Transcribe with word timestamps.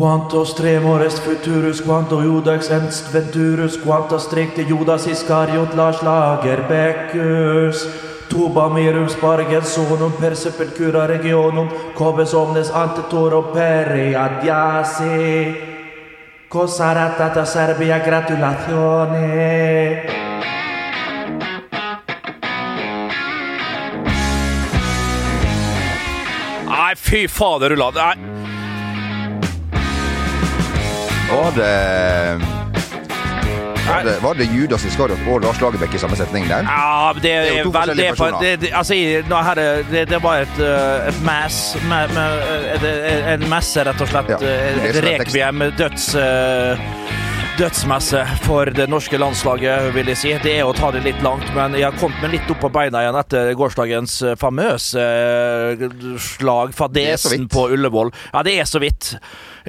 Quantos 0.00 0.54
tremores 0.54 1.18
futurus, 1.18 1.82
quanto 1.82 2.22
judax 2.22 2.70
enst 2.70 3.12
venturus, 3.12 3.76
quanta 3.76 4.18
strekte 4.18 4.64
judas 4.64 5.06
Iskariot 5.06 5.74
Lars 5.74 6.00
Lagerbäckus. 6.00 7.86
Tuba 8.30 8.70
merum 8.70 9.08
spargens 9.08 9.68
sonum 9.68 10.12
per 10.12 10.36
sepulcura 10.36 11.06
regionum, 11.06 11.68
cobes 11.94 12.32
omnes 12.32 12.70
ante 12.70 13.02
toro 13.10 13.42
peri 13.52 14.14
adiasi. 14.14 15.54
Cosa 16.48 16.94
ratata 16.94 17.44
Serbia 17.44 17.98
gratulatione. 17.98 20.04
Nei, 26.64 26.96
fy 26.96 27.28
fader, 27.28 27.72
Ulla. 27.72 28.14
Nei. 28.14 28.39
Var 31.30 31.50
det 31.56 32.60
var 33.90 34.02
det, 34.04 34.22
var 34.22 34.34
det 34.34 34.44
Judas 34.44 34.84
Iskariot 34.84 35.18
og 35.28 35.40
Lars 35.40 35.60
Lagerbäck 35.60 35.94
i 35.94 35.98
samme 35.98 36.16
setning 36.16 36.48
der? 36.48 36.62
Ja, 36.62 37.12
det 37.22 37.32
er 37.32 37.48
jo 37.58 37.64
to 37.64 37.72
forskjellige 37.72 38.06
er 38.06 38.14
personer. 38.14 38.56
det, 38.60 38.70
altså, 38.72 38.94
det, 39.90 40.08
det 40.10 40.22
var 40.22 40.36
et, 40.44 40.58
uh, 40.58 41.08
et 41.08 41.22
mass 41.24 41.76
med, 41.88 42.14
med, 42.14 43.34
En 43.34 43.48
messe, 43.50 43.84
rett 43.84 44.00
og 44.00 44.08
slett. 44.08 44.30
Ja, 44.30 44.38
du 44.38 44.86
et 44.90 45.02
rekviem, 45.04 45.66
døds... 45.78 46.14
uh, 46.14 47.29
Dødsmesse 47.60 48.22
for 48.46 48.70
det 48.72 48.86
norske 48.88 49.18
landslaget, 49.20 49.90
vil 49.92 50.08
jeg 50.08 50.16
si. 50.16 50.30
Det 50.40 50.54
er 50.56 50.64
å 50.64 50.72
ta 50.72 50.88
det 50.94 51.02
litt 51.04 51.18
langt, 51.20 51.44
men 51.52 51.74
jeg 51.76 51.84
har 51.84 51.98
kommet 52.00 52.22
meg 52.24 52.32
litt 52.38 52.48
opp 52.48 52.62
på 52.62 52.70
beina 52.72 53.02
igjen 53.02 53.18
etter 53.20 53.50
gårsdagens 53.58 54.14
uh, 54.24 54.30
famøse 54.40 55.02
uh, 55.04 55.82
slag, 56.16 56.72
fadesen 56.78 57.44
på 57.52 57.66
Ullevål. 57.74 58.14
Ja, 58.30 58.40
det 58.48 58.54
er 58.62 58.70
så 58.70 58.80
vidt. 58.80 59.10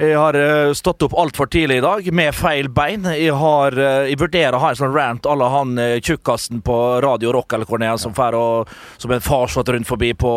Jeg 0.00 0.16
har 0.16 0.38
uh, 0.40 0.72
stått 0.72 1.04
opp 1.04 1.18
altfor 1.20 1.50
tidlig 1.52 1.82
i 1.82 1.84
dag 1.84 2.08
med 2.16 2.32
feil 2.32 2.70
bein. 2.72 3.04
Jeg, 3.12 3.36
har, 3.36 3.76
jeg 4.08 4.16
vurderer 4.22 4.56
å 4.56 4.62
ha 4.64 4.72
en 4.72 4.80
sånn 4.80 4.96
rant 4.96 5.28
à 5.28 5.36
la 5.36 5.50
han 5.52 5.76
tjukkasen 6.00 6.64
på 6.64 6.78
Radio 7.04 7.36
Rock 7.36 7.52
eller 7.58 7.68
hvor 7.68 7.82
det 7.82 7.92
er, 7.92 8.00
som, 8.00 8.16
og, 8.16 8.72
som 8.96 9.12
en 9.12 9.26
farsott 9.28 9.68
rundt 9.76 9.90
forbi 9.92 10.14
på, 10.16 10.32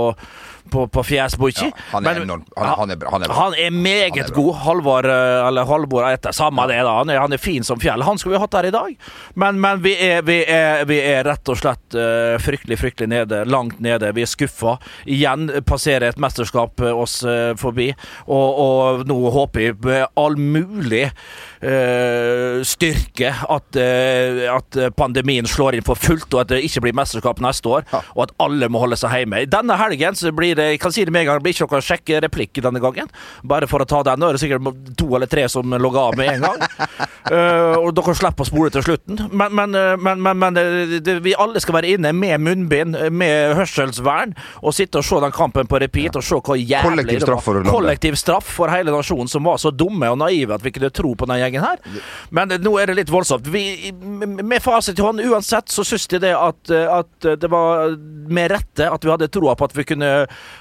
på, 0.72 0.88
på 0.88 1.04
fjesbukki. 1.06 1.68
Ja, 1.70 1.84
han. 1.92 2.06
Han, 2.06 2.44
han 2.58 2.92
er 2.92 3.00
bra. 3.00 3.12
Han 3.12 3.56
er 3.60 3.72
meget 3.72 4.32
god. 4.34 4.56
Halvor 4.66 5.06
uh, 5.08 5.48
eller 5.48 5.68
Halvor 5.70 6.06
er 6.08 6.18
etter. 6.18 6.34
Samme 6.36 6.66
det, 6.72 6.80
da. 6.86 6.96
Han 7.00 7.12
er, 7.14 7.20
han 7.22 7.34
er 7.36 7.42
fin 7.42 7.64
som 7.64 7.80
fjell. 7.82 8.04
Han 8.06 8.18
skulle 8.22 8.36
vi 8.38 8.42
hatt 8.44 8.58
her 8.58 8.70
i 8.70 8.74
dag, 8.74 8.96
men, 9.36 9.60
men 9.62 9.82
vi, 9.84 9.94
er, 10.02 10.24
vi, 10.28 10.40
er, 10.50 10.86
vi 10.90 11.00
er 11.04 11.24
rett 11.28 11.52
og 11.52 11.60
slett 11.60 11.98
uh, 11.98 12.36
fryktelig, 12.42 12.80
fryktelig 12.82 13.12
nede. 13.14 13.44
Langt 13.50 13.80
nede. 13.84 14.12
Vi 14.16 14.26
er 14.26 14.32
skuffa. 14.32 14.78
Igjen 15.06 15.50
passerer 15.68 16.10
et 16.10 16.22
mesterskap 16.22 16.82
uh, 16.84 16.92
oss 17.06 17.20
uh, 17.28 17.54
forbi, 17.60 17.92
og, 18.26 18.62
og 18.66 19.06
nå 19.10 19.20
håper 19.36 19.68
jeg 19.68 19.80
med 19.86 20.08
all 20.20 20.38
mulig 20.40 21.06
uh, 21.10 22.62
styrke 22.66 23.32
at, 23.32 23.78
at 23.78 24.78
pandemien 24.98 25.48
slår 25.50 25.78
inn 25.78 25.86
for 25.86 26.00
fullt, 26.00 26.28
og 26.34 26.44
at 26.46 26.52
det 26.54 26.62
ikke 26.68 26.86
blir 26.88 26.98
mesterskap 26.98 27.42
neste 27.44 27.70
år, 27.72 27.86
Ja. 27.92 28.02
og 28.16 28.24
at 28.26 28.34
alle 28.42 28.68
må 28.72 28.80
holde 28.82 28.98
seg 29.00 29.14
hjemme. 29.14 29.44
Denne 29.52 29.76
helgen 29.80 30.18
så 30.18 30.32
blir 30.36 30.55
det 30.58 30.70
jeg 30.74 30.82
kan 30.84 30.94
si 30.94 31.06
det 31.06 31.14
med 31.14 31.26
en 31.26 31.32
gang, 31.32 31.40
det 31.40 31.46
blir 31.48 31.56
ikke 31.56 31.68
noe 31.70 31.86
sjekkereplikk 31.86 32.62
denne 32.66 32.82
gangen. 32.84 33.10
Bare 33.44 33.70
for 33.70 33.84
å 33.84 33.90
ta 33.90 34.02
den. 34.06 34.22
Nå 34.22 34.30
er 34.30 34.38
det 34.38 34.44
sikkert 34.44 34.96
to 34.98 35.10
eller 35.16 35.30
tre 35.32 35.48
som 35.52 35.76
logger 35.82 36.12
av 36.12 36.18
med 36.20 36.32
en 36.36 36.48
gang. 36.48 36.64
uh, 37.32 37.76
og 37.84 37.92
dere 37.98 38.16
slipper 38.18 38.46
å 38.46 38.50
spole 38.50 38.74
til 38.74 38.86
slutten. 38.86 39.26
Men, 39.32 39.54
men, 39.56 39.76
eh, 39.76 39.94
men, 40.02 40.22
men, 40.26 40.60
eh, 40.60 40.96
det, 41.04 41.18
vi 41.26 41.36
alle 41.40 41.62
skal 41.64 41.78
være 41.78 41.94
inne 41.96 42.12
med 42.16 42.42
munnbind, 42.44 42.98
med 43.12 43.56
hørselsvern, 43.60 44.36
og 44.62 44.76
sitte 44.76 45.02
og 45.02 45.08
se 45.08 45.20
den 45.24 45.36
kampen 45.36 45.70
på 45.70 45.80
repeat 45.82 46.18
og 46.20 46.26
se 46.26 46.40
hvor 46.40 46.60
jævlig 46.60 47.06
Kollektiv 47.06 47.26
straff 47.26 47.48
for. 47.48 47.62
Kollektiv 47.70 48.20
straff 48.20 48.50
for 48.58 48.74
hele 48.74 48.94
nasjonen, 48.94 49.30
som 49.32 49.46
var 49.48 49.60
så 49.62 49.72
dumme 49.74 50.10
og 50.12 50.20
naive 50.22 50.56
at 50.56 50.66
vi 50.66 50.74
kunne 50.76 50.92
tro 50.96 51.14
på 51.18 51.28
den 51.30 51.42
gjengen 51.42 51.66
her. 51.66 51.82
Men 52.36 52.54
nå 52.62 52.76
er 52.82 52.92
det 52.92 53.00
litt 53.02 53.14
voldsomt. 53.14 53.48
Vi, 53.52 53.92
med 53.92 54.64
fasit 54.64 55.00
i 55.00 55.06
hånd, 55.06 55.24
uansett, 55.26 55.72
så 55.74 55.86
syns 55.88 56.08
de 56.12 56.22
det 56.28 56.34
at, 56.38 56.72
at 56.72 57.30
det 57.42 57.52
var 57.52 57.96
med 57.96 58.52
rette 58.54 58.90
at 58.90 59.06
vi 59.06 59.12
hadde 59.12 59.30
troa 59.34 59.56
på 59.58 59.68
at 59.68 59.76
vi 59.76 59.86
kunne, 59.88 60.12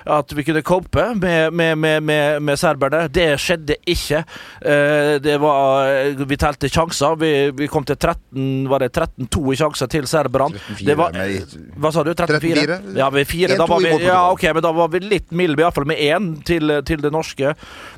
at 0.06 0.32
vi 0.36 0.44
kunne 0.46 0.62
cope 0.66 1.04
med, 1.20 1.52
med, 1.52 1.78
med, 1.78 2.02
med, 2.02 2.42
med 2.42 2.58
serberne. 2.60 3.04
Det 3.12 3.28
skjedde 3.40 3.76
ikke. 3.90 4.24
Eh, 4.64 5.18
Det 5.24 5.36
var 5.40 6.14
Vi 6.26 6.36
telte 6.40 6.68
sjanser. 6.68 7.16
Vi, 7.20 7.32
vi 7.56 7.68
kom 7.68 7.84
til 7.84 7.96
13 7.96 8.68
Var 8.70 8.84
det 8.84 8.92
13-2 8.96 9.52
i 9.52 9.56
sjanser 9.60 9.90
til 9.92 10.06
serberne. 10.10 10.58
Var- 10.96 11.14
Hva 11.80 11.92
sa 11.92 12.02
du? 12.04 12.12
13-4? 12.14 12.64
13-4? 12.64 12.96
Ja, 12.98 13.10
vi 13.10 13.24
fire. 13.24 13.56
Da 13.58 13.66
var 13.66 13.80
vi, 13.80 13.92
ja, 14.04 14.20
ok, 14.32 14.42
men 14.54 14.62
da 14.64 14.72
var 14.72 14.88
vi 14.92 15.00
litt 15.04 15.30
milde, 15.34 15.62
iallfall 15.62 15.86
med 15.88 15.98
én 16.02 16.30
til, 16.46 16.70
til 16.86 17.02
det 17.04 17.12
norske. 17.14 17.54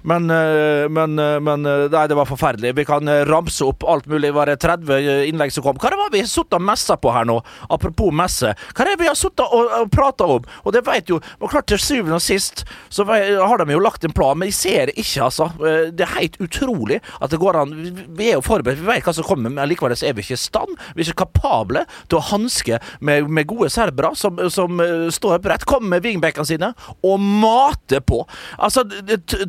Men, 0.06 0.30
eh, 0.30 0.86
men, 0.92 1.18
eh, 1.18 1.38
men 1.40 1.66
eh, 1.66 1.86
Nei, 1.92 2.06
det 2.10 2.16
var 2.18 2.28
forferdelig. 2.28 2.74
Vi 2.76 2.84
kan 2.88 3.08
eh, 3.08 3.24
ramse 3.28 3.64
opp 3.66 3.84
alt 3.88 4.06
mulig. 4.10 4.32
Var 4.36 4.50
det 4.52 4.58
30 4.62 5.26
innlegg 5.30 5.52
som 5.54 5.64
kom? 5.66 5.78
Hva 5.80 5.90
det 5.92 6.00
var 6.00 6.12
vi 6.14 6.24
og 6.26 6.62
messa 6.62 6.96
på 7.00 7.12
her 7.14 7.26
nå? 7.28 7.38
Apropos 7.70 8.12
messe. 8.14 8.52
Hva 8.74 8.84
er 8.84 8.92
det 8.92 9.00
vi 9.02 9.08
har 9.10 9.18
sittet 9.18 9.44
og, 9.46 9.70
og 9.80 9.90
prata 9.92 10.26
om? 10.36 10.44
Og 10.64 10.72
det 10.74 10.84
vet 10.86 11.10
jo 11.12 11.20
og 11.40 11.50
klart 11.52 11.68
Til 11.76 11.84
syvende 11.84 12.16
og 12.16 12.24
sist 12.24 12.62
så 12.88 13.04
har 13.04 13.60
de 13.60 13.74
jo 13.74 13.80
lagt 13.82 14.04
en 14.06 14.14
plan, 14.16 14.38
men 14.38 14.48
jeg 14.48 14.56
ser 14.56 14.86
det 14.88 14.94
ikke, 14.96 15.26
altså. 15.26 15.50
Eh, 15.60 15.90
Det 15.92 16.00
er 16.06 16.14
helt 16.16 16.36
utrolig 16.40 17.00
at 17.20 17.30
det 17.30 17.38
går 17.40 17.56
an. 17.60 17.72
Vi- 18.16 18.30
er 18.30 18.34
jo 18.38 18.40
forberedt, 18.40 18.80
vi 18.80 18.86
vet 18.86 19.04
hva 19.04 19.12
som 19.14 19.24
kommer, 19.24 19.50
men 19.52 19.68
likevel 19.68 19.92
er 19.92 20.14
vi 20.14 20.22
ikke 20.22 20.32
i 20.32 20.40
stand. 20.40 20.72
Vi 20.94 21.02
er 21.02 21.10
ikke 21.12 21.26
kapable 21.26 21.84
til 22.08 22.18
å 22.18 22.22
hanske 22.22 22.78
med, 23.00 23.28
med 23.28 23.46
gode 23.46 23.68
serbere 23.70 24.14
som, 24.16 24.38
som 24.48 24.80
eh, 24.80 25.10
står 25.12 25.36
opprett, 25.38 25.66
kommer 25.66 25.88
med 25.96 26.02
wingbackene 26.06 26.46
sine 26.48 26.72
og 27.04 27.20
mater 27.20 28.00
på. 28.00 28.22
Altså, 28.58 28.84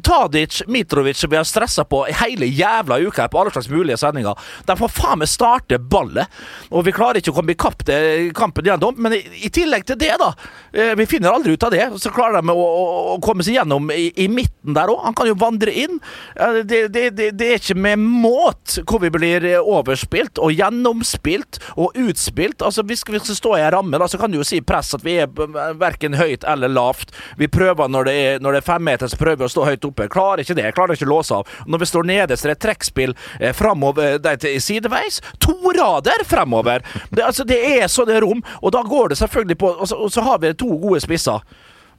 Tadic, 0.03 0.63
Mitrovic, 0.67 1.15
som 1.17 1.29
vi 1.29 1.37
har 1.39 1.47
stressa 1.47 1.85
på 1.87 2.03
hele 2.11 2.45
jævla 2.51 2.99
uka 3.07 3.23
her 3.23 3.31
på 3.31 3.39
alle 3.39 3.51
slags 3.55 3.69
mulige 3.71 3.97
sendinger, 3.97 4.35
de 4.67 4.75
får 4.75 4.91
faen 4.91 5.19
meg 5.23 5.31
starte 5.31 5.79
ballet. 5.79 6.27
Og 6.71 6.83
vi 6.85 6.91
klarer 6.91 7.21
ikke 7.21 7.31
å 7.31 7.37
komme 7.39 7.55
i 7.55 8.31
kampen 8.33 8.65
gjennom, 8.67 8.97
men 8.97 9.13
i, 9.17 9.23
i 9.47 9.49
tillegg 9.53 9.85
til 9.87 9.95
det, 10.01 10.13
da 10.19 10.33
eh, 10.73 10.93
Vi 10.97 11.05
finner 11.05 11.31
aldri 11.31 11.53
ut 11.55 11.63
av 11.63 11.71
det. 11.71 11.85
Så 12.01 12.11
klarer 12.17 12.41
de 12.41 12.53
å, 12.53 12.65
å, 13.13 13.17
komme 13.23 13.45
seg 13.45 13.59
gjennom 13.59 13.91
i, 13.93 14.09
i 14.17 14.27
midten 14.31 14.75
der 14.77 14.91
òg. 14.91 15.03
Han 15.05 15.17
kan 15.17 15.29
jo 15.29 15.37
vandre 15.39 15.73
inn. 15.73 15.99
Det, 16.37 16.87
det, 16.93 17.09
det, 17.17 17.31
det 17.37 17.51
er 17.51 17.61
ikke 17.61 17.77
med 17.77 18.01
måt 18.01 18.79
hvor 18.87 19.01
vi 19.03 19.11
blir 19.13 19.45
overspilt 19.59 20.41
og 20.41 20.53
gjennomspilt 20.55 21.61
og 21.77 21.97
utspilt. 21.97 22.63
Altså 22.65 22.85
Hvis 22.87 23.05
vi 23.07 23.21
skal 23.21 23.39
stå 23.39 23.55
i 23.57 23.63
en 23.65 23.73
ramme, 23.77 23.99
da, 23.99 24.09
så 24.09 24.19
kan 24.19 24.33
du 24.33 24.39
jo 24.39 24.47
si 24.47 24.61
press 24.65 24.93
at 24.97 25.05
vi 25.05 25.17
er 25.21 25.29
verken 25.77 26.17
høyt 26.17 26.45
eller 26.47 26.71
lavt. 26.71 27.13
Vi 27.37 27.49
prøver 27.51 27.91
når 27.91 28.09
det 28.09 28.15
er, 28.23 28.41
når 28.43 28.57
det 28.57 28.63
er 28.63 28.67
femmeter, 28.67 29.11
så 29.11 29.19
prøver 29.19 29.43
vi 29.43 29.49
å 29.49 29.53
stå 29.53 29.67
høyt 29.67 29.87
oppe. 29.89 30.09
Klarer 30.11 30.43
ikke 30.43 30.57
det. 30.57 30.71
Klarer 30.77 30.97
ikke 30.97 31.07
å 31.07 31.13
låse 31.13 31.37
av. 31.37 31.55
Når 31.67 31.83
vi 31.83 31.89
står 31.91 32.09
nede, 32.09 32.37
så 32.37 32.47
er 32.47 32.55
det 32.55 32.61
trekkspill 32.65 33.15
eh, 33.39 33.53
framover, 33.57 34.17
er 34.17 34.59
sideveis. 34.63 35.21
To 35.43 35.55
rader 35.77 36.25
fremover! 36.27 36.85
Det, 37.09 37.23
altså, 37.23 37.45
det 37.47 37.59
er 37.77 37.87
sånne 37.91 38.21
rom, 38.23 38.43
og 38.61 38.73
da 38.75 38.83
går 38.85 39.13
det 39.13 39.21
selvfølgelig 39.21 39.57
på 39.57 39.73
Og 39.77 39.87
så, 39.89 39.95
og 39.95 40.11
så 40.13 40.23
har 40.25 40.39
vi 40.41 40.53
to 40.57 40.69
gode 40.81 41.01
spisser. 41.03 41.43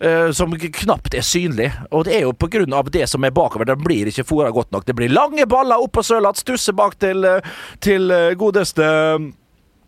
Eh, 0.01 0.31
som 0.33 0.55
knapt 0.59 1.15
er 1.15 1.27
synlig. 1.27 1.71
Og 1.91 2.07
det 2.09 2.17
er 2.17 2.27
jo 2.27 2.35
av 2.75 2.91
det 2.91 3.07
som 3.09 3.25
er 3.25 3.35
bakover. 3.35 3.69
Den 3.69 3.83
blir 3.83 4.09
ikke 4.11 4.27
fôra 4.27 4.51
godt 4.51 4.73
nok. 4.73 4.87
Det 4.87 4.97
blir 4.97 5.13
lange 5.13 5.47
baller 5.47 5.81
opp 5.83 5.93
på 5.93 6.03
Sørlandet, 6.03 6.43
stusser 6.43 6.73
bak 6.73 6.99
til, 6.99 7.25
eh, 7.25 7.41
til 7.81 8.11
eh, 8.11 8.35
godeste 8.35 8.85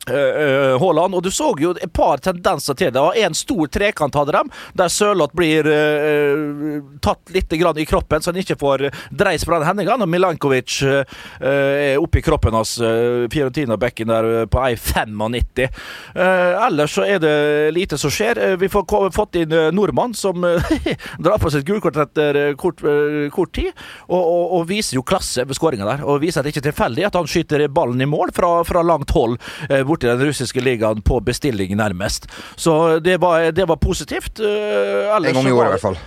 Haaland, 0.09 1.15
og 1.15 1.23
du 1.23 1.31
så 1.35 1.51
jo 1.61 1.75
et 1.77 1.93
par 1.93 2.23
tendenser 2.25 2.77
til 2.79 2.93
det. 2.95 3.03
En 3.21 3.37
stor 3.37 3.69
trekant 3.71 4.17
hadde 4.17 4.35
dem, 4.35 4.51
der 4.79 4.91
Sørloth 4.93 5.37
blir 5.37 5.67
uh, 5.69 6.81
tatt 7.05 7.33
litt 7.35 7.53
i 7.53 7.87
kroppen, 7.87 8.23
så 8.23 8.33
han 8.33 8.41
ikke 8.41 8.59
får 8.59 8.87
dreis 9.11 9.45
på 9.45 9.53
den 9.55 9.67
hendinga. 9.69 9.99
Og 10.01 10.11
Milankovic 10.11 10.81
uh, 10.87 11.03
er 11.45 12.01
oppi 12.01 12.23
kroppen 12.25 12.57
hans, 12.57 12.77
uh, 12.81 13.29
Fiorentina-bekken 13.31 14.11
der 14.11 14.31
uh, 14.31 14.45
på 14.51 14.63
ei 14.65 14.75
95. 14.81 15.69
Eh, 16.15 16.67
ellers 16.67 16.95
så 16.95 17.05
er 17.07 17.21
det 17.23 17.75
lite 17.75 17.99
som 17.99 18.13
skjer. 18.13 18.39
Eh, 18.39 18.57
vi 18.61 18.69
får 18.69 19.11
fått 19.15 19.39
inn 19.41 19.53
eh, 19.53 19.71
nordmann 19.75 20.15
som 20.15 20.45
eh, 20.45 20.73
drar 21.25 21.39
på 21.41 21.51
et 21.51 21.67
gulkort 21.67 21.99
etter 22.01 22.39
eh, 22.39 22.55
kort, 22.59 22.83
eh, 22.85 23.29
kort 23.35 23.55
tid, 23.57 23.71
og, 24.09 24.21
og, 24.21 24.45
og 24.59 24.67
viser 24.71 24.99
jo 24.99 25.07
klasse 25.07 25.45
ved 25.47 25.59
skåringa 25.59 25.89
der. 25.89 26.05
Og 26.07 26.23
viser 26.25 26.41
at 26.41 26.49
det 26.49 26.55
ikke 26.55 26.65
er 26.65 26.71
tilfeldig 26.71 27.07
at 27.09 27.19
han 27.19 27.31
skyter 27.31 27.67
ballen 27.73 28.03
i 28.03 28.09
mål 28.11 28.35
fra, 28.37 28.53
fra 28.69 28.85
langt 28.87 29.15
hold 29.17 29.39
eh, 29.69 29.83
borti 30.01 30.09
den 30.19 30.27
russiske 30.27 30.61
ligaen 30.65 31.03
på 31.05 31.21
bestilling, 31.25 31.77
nærmest. 31.77 32.27
Så 32.57 33.01
det 33.05 33.21
var, 33.21 33.51
det 33.53 33.69
var 33.69 33.77
positivt. 33.77 34.41
Eh, 34.41 35.15
ellers 35.17 35.29
En 35.31 35.35
gang 35.43 35.49
i 35.49 35.53
året, 35.53 35.69
i 35.69 35.77
hvert 35.77 35.81
fall. 35.81 35.99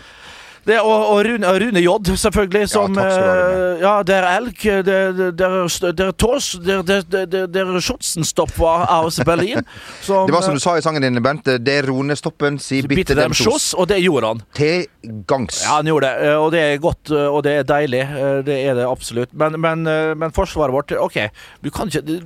det, 0.66 0.78
og, 0.80 1.10
og 1.12 1.26
Rune, 1.26 1.46
Rune 1.60 1.82
J, 1.84 2.16
selvfølgelig, 2.16 2.70
som 2.72 2.94
takk 2.96 3.04
ha, 3.12 3.18
Rune. 3.20 3.76
eh, 3.76 3.82
Ja, 3.84 4.02
det 4.04 4.16
er 4.16 4.28
elg, 4.38 4.54
det 4.64 4.86
det- 4.86 5.38
det 5.38 5.46
er- 5.46 6.08
er 6.08 6.12
tors, 6.14 6.54
det 6.64 7.56
er 7.58 7.80
Schutzenstopper 7.82 8.86
aus 8.90 9.20
Berlin. 9.26 9.62
Som, 10.02 10.26
Det 10.28 10.34
var 10.34 10.42
som 10.42 10.54
du 10.54 10.60
sa 10.60 10.78
i 10.78 10.82
sangen 10.82 11.02
din, 11.02 11.22
Bent. 11.22 11.44
Det 11.44 11.68
er 11.68 11.84
Ronestoppen, 11.90 12.60
si 12.60 12.82
bitte 12.82 13.14
dem 13.16 13.32
sjoss, 13.34 13.74
og 13.78 13.88
det 13.90 14.00
gjorde 14.02 14.28
han. 14.28 14.42
Til 14.56 14.86
gangs. 15.28 15.64
Ja, 15.66 15.76
han 15.82 15.86
gjorde 15.86 16.08
det, 16.08 16.28
eh, 16.30 16.38
og 16.40 16.52
det 16.52 16.60
er 16.62 16.78
godt, 16.78 17.12
eh, 17.12 17.28
og 17.28 17.44
det 17.44 17.52
er 17.60 17.64
deilig. 17.64 18.02
eh, 18.02 18.42
Det 18.44 18.58
er 18.70 18.74
det 18.76 18.88
absolutt. 18.88 19.34
Men, 19.34 19.60
men, 19.60 19.86
eh, 19.88 20.14
men 20.16 20.32
forsvaret 20.32 20.72
vårt 20.72 20.92
OK, 20.98 21.30
du 21.62 21.70
kan 21.72 21.88
ikke 21.88 22.22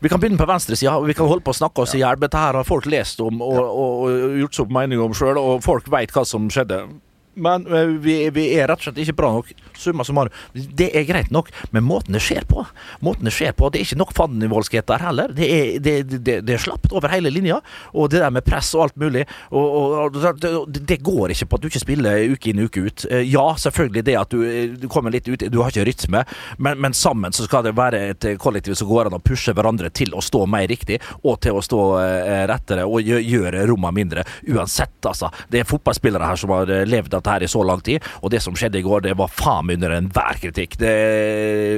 vi 0.00 0.10
kan 0.12 0.20
begynne 0.20 0.40
på 0.40 0.48
venstresida. 0.48 0.98
Vi 1.00 1.14
kan 1.16 1.28
holde 1.30 1.44
på 1.46 1.54
å 1.54 1.56
snakke 1.56 1.84
oss 1.84 1.94
i 1.96 2.02
hjel. 2.02 2.20
Dette 2.20 2.40
her 2.40 2.58
har 2.58 2.68
folk 2.68 2.88
lest 2.90 3.20
om 3.24 3.40
og, 3.44 3.60
og, 3.62 4.06
og 4.06 4.38
gjort 4.42 4.58
seg 4.58 4.66
opp 4.66 4.76
mening 4.76 5.02
om 5.02 5.16
sjøl, 5.16 5.40
og 5.40 5.64
folk 5.64 5.88
veit 5.92 6.12
hva 6.14 6.24
som 6.28 6.50
skjedde. 6.52 6.82
Men 7.36 7.66
eh, 7.66 7.84
vi, 8.00 8.30
vi 8.30 8.46
er 8.56 8.68
rett 8.70 8.80
og 8.80 8.88
slett 8.88 9.00
ikke 9.02 9.16
bra 9.16 9.30
nok. 9.36 9.52
Summa 9.76 10.04
summarum. 10.04 10.32
Det 10.52 10.88
er 10.96 11.06
greit 11.08 11.30
nok, 11.34 11.50
men 11.74 11.84
måten 11.84 12.16
det 12.16 12.22
skjer 12.24 12.46
på 12.48 12.64
Måten 13.04 13.28
Det 13.28 13.32
skjer 13.34 13.52
på 13.56 13.68
Det 13.70 13.80
er 13.80 13.84
ikke 13.84 13.98
nok 14.00 14.12
fandenivoldskhet 14.16 14.88
der 14.88 15.04
heller. 15.04 15.32
Det 15.36 15.48
er, 15.52 15.70
det, 15.84 15.94
det, 16.16 16.38
det 16.46 16.54
er 16.56 16.62
slapt 16.62 16.94
over 16.96 17.12
hele 17.12 17.30
linja. 17.32 17.60
Og 17.92 18.10
det 18.10 18.22
der 18.22 18.32
med 18.32 18.46
press 18.46 18.72
og 18.76 18.86
alt 18.86 18.96
mulig 19.00 19.26
og, 19.50 19.76
og, 20.06 20.16
det, 20.40 20.52
det 20.88 20.98
går 21.04 21.34
ikke 21.34 21.48
på 21.50 21.58
at 21.58 21.64
du 21.64 21.68
ikke 21.70 21.82
spiller 21.84 22.24
uke 22.32 22.50
inn 22.52 22.64
uke 22.64 22.86
ut. 22.88 23.06
Eh, 23.10 23.24
Ja, 23.26 23.46
selvfølgelig 23.58 24.04
det 24.06 24.16
at 24.18 24.32
du, 24.32 24.40
du 24.80 24.86
kommer 24.92 25.12
litt 25.12 25.28
ut 25.28 25.42
Du 25.52 25.58
har 25.60 25.72
ikke 25.72 25.84
rytme, 25.88 26.22
men, 26.62 26.80
men 26.80 26.94
sammen 26.96 27.34
så 27.36 27.44
skal 27.46 27.66
det 27.66 27.74
være 27.76 28.00
et 28.14 28.26
kollektiv 28.40 28.76
som 28.78 28.88
går 28.88 29.10
an 29.10 29.18
å 29.18 29.22
pushe 29.22 29.52
hverandre 29.56 29.90
til 29.94 30.14
å 30.16 30.22
stå 30.24 30.44
mer 30.50 30.68
riktig, 30.70 31.00
og 31.22 31.40
til 31.44 31.58
å 31.58 31.64
stå 31.64 31.80
eh, 32.00 32.44
rettere 32.48 32.86
og 32.88 33.04
gjøre 33.04 33.66
rommene 33.68 33.96
mindre. 33.96 34.24
Uansett, 34.48 34.96
altså. 35.06 35.28
Det 35.52 35.60
er 35.60 35.68
fotballspillere 35.68 36.30
her 36.30 36.40
som 36.40 36.52
har 36.54 36.70
levd 36.86 37.06
levd 37.06 37.18
dette 37.26 37.34
her 37.34 37.44
i 37.44 37.50
så 37.50 37.64
lang 37.66 37.82
tid, 37.84 38.04
og 38.22 38.30
det 38.30 38.42
som 38.44 38.56
skjedde 38.56 38.80
i 38.80 38.86
går, 38.86 39.04
det 39.06 39.16
var 39.18 39.32
faen 39.32 39.66
meg 39.66 39.80
under 39.80 39.96
enhver 39.98 40.40
kritikk. 40.42 40.78
Det 40.80 40.94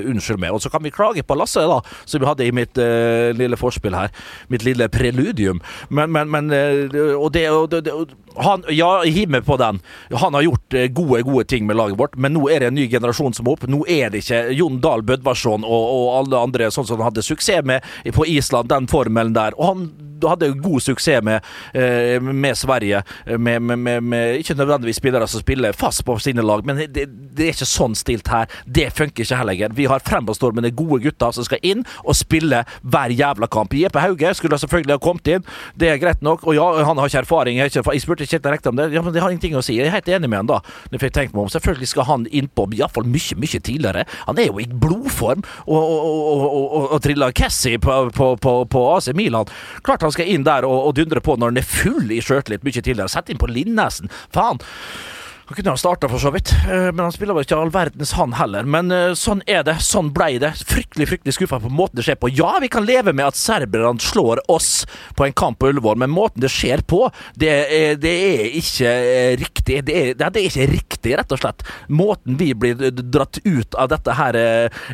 Unnskyld 0.09 0.41
meg. 0.41 0.53
Og 0.55 0.62
så 0.62 0.71
kan 0.73 0.85
vi 0.85 0.93
klage 0.95 1.25
på 1.27 1.37
Lasse, 1.39 1.65
da, 1.69 1.81
som 2.05 2.23
vi 2.23 2.29
hadde 2.29 2.47
i 2.47 2.55
mitt 2.55 2.79
uh, 2.81 3.31
lille 3.37 3.59
forspill 3.59 3.97
her. 3.97 4.12
Mitt 4.53 4.65
lille 4.67 4.89
preludium. 4.93 5.62
Men, 5.89 6.12
men, 6.12 6.31
men 6.31 6.53
uh, 6.53 7.17
Og 7.19 7.33
det, 7.35 7.49
og 7.50 7.71
det, 7.73 7.93
og 7.93 8.12
han, 8.45 8.65
Ja, 8.75 9.03
hiv 9.03 9.31
meg 9.33 9.47
på 9.47 9.56
den. 9.61 9.81
Han 10.15 10.37
har 10.37 10.45
gjort 10.45 10.75
eh, 10.77 10.89
gode, 10.95 11.23
gode 11.27 11.45
ting 11.51 11.67
med 11.67 11.79
laget 11.79 11.99
vårt, 11.99 12.17
men 12.17 12.35
nå 12.37 12.44
er 12.53 12.62
det 12.62 12.71
en 12.71 12.77
ny 12.79 12.87
generasjon 12.91 13.35
som 13.35 13.49
er 13.49 13.56
opp. 13.56 13.67
Nå 13.71 13.83
er 13.91 14.12
det 14.12 14.23
ikke 14.23 14.43
Jon 14.56 14.79
Dahl 14.85 15.03
Bødvarsson 15.06 15.67
og, 15.67 15.87
og 15.94 16.11
alle 16.21 16.43
andre 16.49 16.69
sånn 16.75 16.87
som 16.87 17.01
han 17.01 17.11
hadde 17.11 17.25
suksess 17.27 17.65
med 17.67 17.87
på 18.15 18.27
Island, 18.29 18.71
den 18.71 18.89
formelen 18.91 19.35
der. 19.37 19.56
Og 19.59 19.73
han 19.73 19.89
hadde 20.23 20.53
god 20.61 20.85
suksess 20.85 21.25
med, 21.25 21.47
med 22.23 22.59
Sverige, 22.59 23.03
med, 23.39 23.62
med, 23.62 24.03
med 24.03 24.43
ikke 24.43 24.56
nødvendigvis 24.59 24.99
spillere 25.01 25.29
som 25.31 25.38
spiller 25.43 25.76
fast 25.76 26.05
på 26.06 26.19
sine 26.23 26.44
lag, 26.44 26.64
men 26.67 26.81
det, 26.93 27.06
det 27.08 27.46
er 27.46 27.55
ikke 27.55 27.69
sånn 27.69 27.96
stilt 27.99 28.29
her. 28.32 28.49
Det 28.67 28.88
funker 28.96 29.25
ikke 29.25 29.40
heller. 29.40 29.75
Vi 29.76 29.88
har 29.90 30.05
fremadstormende 30.05 30.73
gode 30.76 31.00
gutter 31.06 31.35
som 31.35 31.46
skal 31.46 31.62
inn 31.67 31.85
og 32.05 32.17
spille 32.19 32.64
hver 32.82 33.14
jævla 33.14 33.49
kamp. 33.50 33.75
Jeppe 33.79 34.02
Hauge 34.02 34.35
skulle 34.38 34.58
selvfølgelig 34.61 34.96
ha 34.96 35.02
kommet 35.02 35.32
inn, 35.32 35.46
det 35.79 35.93
er 35.93 36.00
greit 36.02 36.23
nok. 36.25 36.46
Og 36.49 36.56
ja, 36.58 36.67
han 36.87 36.99
har 36.99 37.11
ikke 37.11 37.23
erfaring. 37.25 37.58
Jeg, 37.61 37.73
ikke 37.73 37.94
jeg 37.94 38.05
spurte 38.05 38.26
ikke 38.26 38.43
direkte 38.44 38.73
om 38.73 38.79
det. 38.79 38.90
Ja, 38.94 39.02
men 39.05 39.14
det 39.14 39.23
har 39.23 39.32
ingenting 39.32 39.56
å 39.58 39.64
si. 39.64 39.79
Jeg 39.79 39.88
er 39.88 39.96
helt 39.99 40.11
enig 40.11 40.31
med 40.31 40.43
han 40.43 40.50
da. 40.50 40.61
Når 40.93 41.06
jeg 41.06 41.14
tenkt 41.17 41.37
meg 41.37 41.44
om. 41.46 41.52
Selvfølgelig 41.52 41.91
skal 41.93 42.08
han 42.08 42.26
innpå 42.31 42.69
iallfall 42.79 43.06
mye, 43.08 43.38
mye 43.41 43.61
tidligere. 43.64 44.06
Han 44.26 44.41
er 44.41 44.50
jo 44.50 44.62
i 44.62 44.67
blodform 44.69 45.44
og, 45.67 45.76
og, 45.79 46.46
og, 46.49 46.88
og, 46.88 46.96
triller 47.05 47.34
Cassie 47.37 47.81
på, 47.82 47.99
på, 48.14 48.32
på, 48.43 48.55
på 48.70 48.84
AC 48.94 49.12
Milan. 49.19 49.50
Klart 49.87 50.06
han 50.06 50.14
skal 50.14 50.31
inn 50.31 50.46
der 50.46 50.67
og 50.69 50.94
dundre 50.99 51.23
på 51.25 51.37
når 51.38 51.52
han 51.55 51.62
er 51.62 51.69
full 51.69 52.11
i 52.14 52.23
sjøltillit 52.25 52.67
mye 52.67 52.81
tidligere. 52.82 53.12
Sett 53.12 53.31
inn 53.32 53.41
på 53.41 53.50
Linnesen. 53.50 54.12
Faen. 54.34 54.62
Han 55.49 55.56
kunne 55.56 55.71
ha 55.71 55.77
starta 55.81 56.09
for 56.12 56.21
så 56.21 56.29
vidt, 56.31 56.50
eh, 56.69 56.91
men 56.93 56.99
han 57.06 57.12
spiller 57.12 57.33
vel 57.33 57.47
ikke 57.47 57.56
all 57.56 57.71
verdens 57.73 58.11
han 58.19 58.35
heller. 58.37 58.67
Men 58.69 58.93
eh, 58.93 59.15
sånn 59.17 59.39
er 59.49 59.62
det. 59.65 59.79
Sånn 59.81 60.11
blei 60.12 60.35
det. 60.43 60.50
Fryktelig 60.69 61.06
fryktelig 61.09 61.39
skuffa 61.39 61.56
på 61.62 61.71
måten 61.73 61.97
det 61.97 62.05
skjer 62.05 62.19
på. 62.21 62.29
Ja, 62.37 62.50
vi 62.61 62.69
kan 62.69 62.85
leve 62.85 63.15
med 63.17 63.31
at 63.31 63.39
serberne 63.41 63.97
slår 63.97 64.43
oss 64.53 64.83
på 65.17 65.25
en 65.25 65.33
kamp 65.33 65.56
på 65.62 65.71
Ullevål, 65.71 65.97
men 66.03 66.12
måten 66.12 66.45
det 66.45 66.50
skjer 66.53 66.83
på, 66.85 67.06
det 67.41 67.49
er, 67.49 67.97
det 67.97 68.12
er 68.27 68.59
ikke 68.61 68.93
eh, 68.93 69.31
riktig. 69.41 69.79
Det 69.89 69.97
er, 69.97 70.12
det 70.21 70.29
er 70.29 70.50
ikke 70.50 70.67
riktig, 70.75 71.15
rett 71.17 71.33
og 71.33 71.41
slett. 71.41 71.65
Måten 71.89 72.37
vi 72.37 72.51
blir 72.53 72.93
dratt 72.93 73.41
ut 73.41 73.81
av 73.81 73.89
dette 73.94 74.19
her 74.21 74.41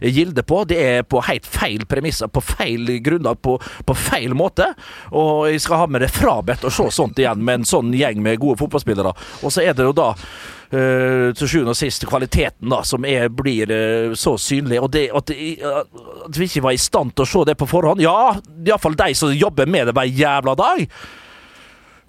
gildet 0.06 0.46
på, 0.46 0.60
det 0.70 0.78
er 0.78 1.02
på 1.02 1.24
helt 1.32 1.50
feil 1.50 1.82
premisser, 1.90 2.30
på 2.30 2.44
feil 2.54 2.94
grunnlag, 3.02 3.42
på, 3.42 3.56
på 3.58 3.98
feil 4.04 4.38
måte. 4.38 4.70
Og 5.10 5.50
jeg 5.50 5.66
skal 5.66 5.82
ha 5.82 5.90
med 5.90 6.06
det 6.06 6.14
frabedt 6.14 6.62
å 6.62 6.70
se 6.78 6.86
sånt 6.94 7.18
igjen 7.18 7.42
med 7.42 7.64
en 7.64 7.68
sånn 7.74 7.90
gjeng 7.98 8.22
med 8.22 8.38
gode 8.38 8.62
fotballspillere. 8.62 9.16
Og 9.42 9.50
så 9.50 9.66
er 9.66 9.74
det 9.74 9.90
jo 9.90 9.98
da 9.98 10.12
til 10.74 11.48
sjuende 11.48 11.74
og 11.74 11.78
sist 11.78 12.06
kvaliteten 12.08 12.72
da 12.72 12.80
som 12.86 13.04
er, 13.06 13.28
blir 13.30 13.70
eh, 13.70 14.14
så 14.18 14.36
synlig. 14.40 14.80
Og 14.82 14.90
det, 14.94 15.08
at, 15.14 15.30
at 15.30 16.38
vi 16.38 16.48
ikke 16.48 16.64
var 16.64 16.74
i 16.74 16.80
stand 16.82 17.14
til 17.14 17.26
å 17.26 17.30
se 17.30 17.44
det 17.50 17.58
på 17.60 17.68
forhånd 17.70 18.02
Ja, 18.02 18.34
iallfall 18.66 18.96
de 18.98 19.12
som 19.14 19.34
jobber 19.34 19.70
med 19.70 19.88
det 19.88 19.96
hver 19.96 20.10
jævla 20.10 20.56
dag. 20.58 20.86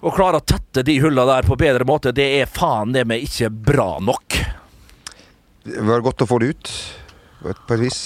Å 0.06 0.12
klare 0.12 0.42
å 0.42 0.44
tette 0.44 0.84
de 0.86 0.98
hullene 1.00 1.24
der 1.30 1.46
på 1.48 1.56
bedre 1.58 1.86
måte, 1.88 2.12
det 2.14 2.26
er 2.40 2.50
faen 2.50 2.92
det 2.94 3.06
med 3.08 3.22
ikke 3.24 3.48
bra 3.50 3.96
nok. 4.04 4.36
Det 5.66 5.82
var 5.82 6.04
godt 6.04 6.22
å 6.22 6.28
få 6.30 6.38
det 6.42 6.52
ut, 6.52 6.72
på 7.40 7.50
et, 7.50 7.72
vis. 7.80 8.00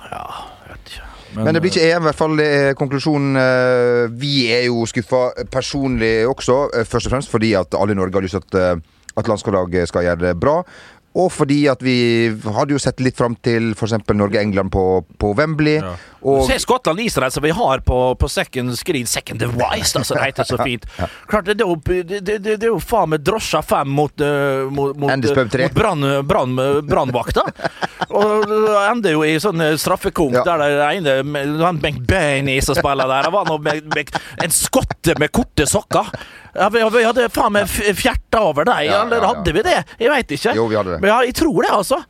Ja, 0.00 0.24
jeg 0.64 0.72
vet 0.72 0.94
ikke. 0.94 1.10
Men 1.36 1.54
det 1.54 1.62
blir 1.62 1.70
ikke 1.70 1.84
EM, 1.86 2.02
i 2.02 2.08
hvert 2.08 2.18
fall. 2.18 2.32
Det 2.40 2.46
er 2.56 2.78
konklusjonen. 2.78 3.36
Eh, 3.38 4.06
Vi 4.18 4.32
er 4.50 4.64
jo 4.66 4.82
skuffa 4.90 5.28
personlig 5.52 6.24
også, 6.26 6.56
eh, 6.74 6.88
først 6.88 7.06
og 7.06 7.14
fremst 7.14 7.30
fordi 7.30 7.52
at 7.54 7.76
alle 7.78 7.94
i 7.94 8.00
Norge 8.00 8.18
har 8.18 8.26
lyst 8.26 8.34
til 8.34 8.42
at, 8.42 8.58
eh, 8.58 8.80
at 9.16 9.28
landslaget 9.30 9.90
skal 9.90 10.06
gjøre 10.06 10.24
det 10.28 10.38
bra. 10.40 10.60
Og 11.18 11.26
fordi 11.34 11.64
at 11.66 11.80
vi 11.82 12.30
hadde 12.54 12.76
jo 12.76 12.78
sett 12.78 13.00
litt 13.02 13.16
fram 13.18 13.34
til 13.42 13.72
f.eks. 13.74 13.96
Norge-England 14.14 14.70
på, 14.70 15.02
på 15.18 15.32
Wembley. 15.34 15.80
Ja. 15.82 15.96
Og 16.20 16.44
Se 16.46 16.58
Skottland-Israel 16.60 17.32
som 17.34 17.42
vi 17.42 17.50
har 17.56 17.80
på, 17.82 17.96
på 18.14 18.28
second 18.30 18.76
screen, 18.78 19.08
second 19.10 19.40
device, 19.42 19.90
da, 19.96 20.04
som 20.04 20.20
det 20.20 20.28
heter 20.28 20.46
så 20.46 20.58
fint. 20.68 20.86
Klart, 21.26 21.48
det, 21.48 21.56
er 21.56 21.66
jo, 21.66 21.74
det, 21.82 22.20
det, 22.20 22.36
det 22.44 22.54
er 22.60 22.68
jo 22.68 22.78
faen 22.78 23.10
meg 23.10 23.24
drosja 23.26 23.62
fem 23.66 23.90
mot, 23.90 24.14
uh, 24.22 24.68
mot, 24.70 24.94
mot, 24.94 25.10
mot 25.10 25.74
brann, 25.74 26.06
brann, 26.28 26.54
brannvakta. 26.86 27.48
Og 28.10 28.46
det 28.46 28.76
ender 28.84 29.16
jo 29.16 29.24
i 29.26 29.34
sånn 29.42 29.64
eh, 29.64 29.74
straffekonk 29.80 30.38
Ja. 30.40 30.44
der 30.46 30.62
det 30.62 30.90
ene 31.00 31.64
han 31.64 31.80
Bengt 31.82 32.04
Bainey 32.06 32.62
som 32.62 32.78
spiller 32.78 33.10
der, 33.10 33.26
det 33.26 33.34
var 33.34 33.50
noe 33.50 33.58
med, 33.64 33.90
med 33.96 34.14
en 34.44 34.54
skotte 34.54 35.18
med 35.18 35.32
korte 35.34 35.66
sokker. 35.66 36.12
Ja, 36.54 36.68
vi, 36.72 36.82
vi 36.96 37.04
hadde 37.06 37.28
faen 37.30 37.52
meg 37.54 37.68
fjerta 37.70 38.40
over 38.48 38.66
deg, 38.66 38.88
Ja, 38.88 39.04
eller 39.04 39.26
hadde 39.28 39.52
vi 39.54 39.62
det? 39.66 39.76
Jeg 40.00 40.10
veit 40.10 40.34
ikke. 40.34 40.54
Jo, 40.58 40.66
vi 40.70 40.78
hadde 40.78 40.96
det. 40.96 41.00
Men 41.04 41.12
ja, 41.12 41.18
jeg 41.28 41.36
tror 41.38 41.62
det, 41.62 41.70
altså. 41.76 42.00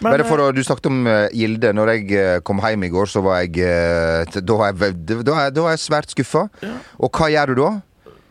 Men, 0.00 0.10
Bare 0.12 0.26
for 0.28 0.42
å, 0.44 0.50
Du 0.52 0.60
snakket 0.64 0.90
om 0.90 1.02
uh, 1.08 1.26
Gilde. 1.32 1.72
Når 1.72 1.92
jeg 1.94 2.06
eh, 2.20 2.38
kom 2.44 2.60
hjem 2.60 2.84
i 2.84 2.92
går, 2.92 3.08
så 3.08 3.22
var 3.24 3.40
jeg 3.46 3.56
uh, 3.64 4.38
Da 4.40 4.56
var 4.60 4.72
jeg, 4.74 4.92
da 5.08 5.20
var 5.32 5.44
jeg, 5.46 5.54
da 5.56 5.64
var 5.64 5.76
jeg 5.76 5.84
svært 5.86 6.12
skuffa. 6.12 6.46
Og 7.00 7.08
hva 7.16 7.30
gjør 7.32 7.54
du 7.54 7.62
da? 7.62 7.70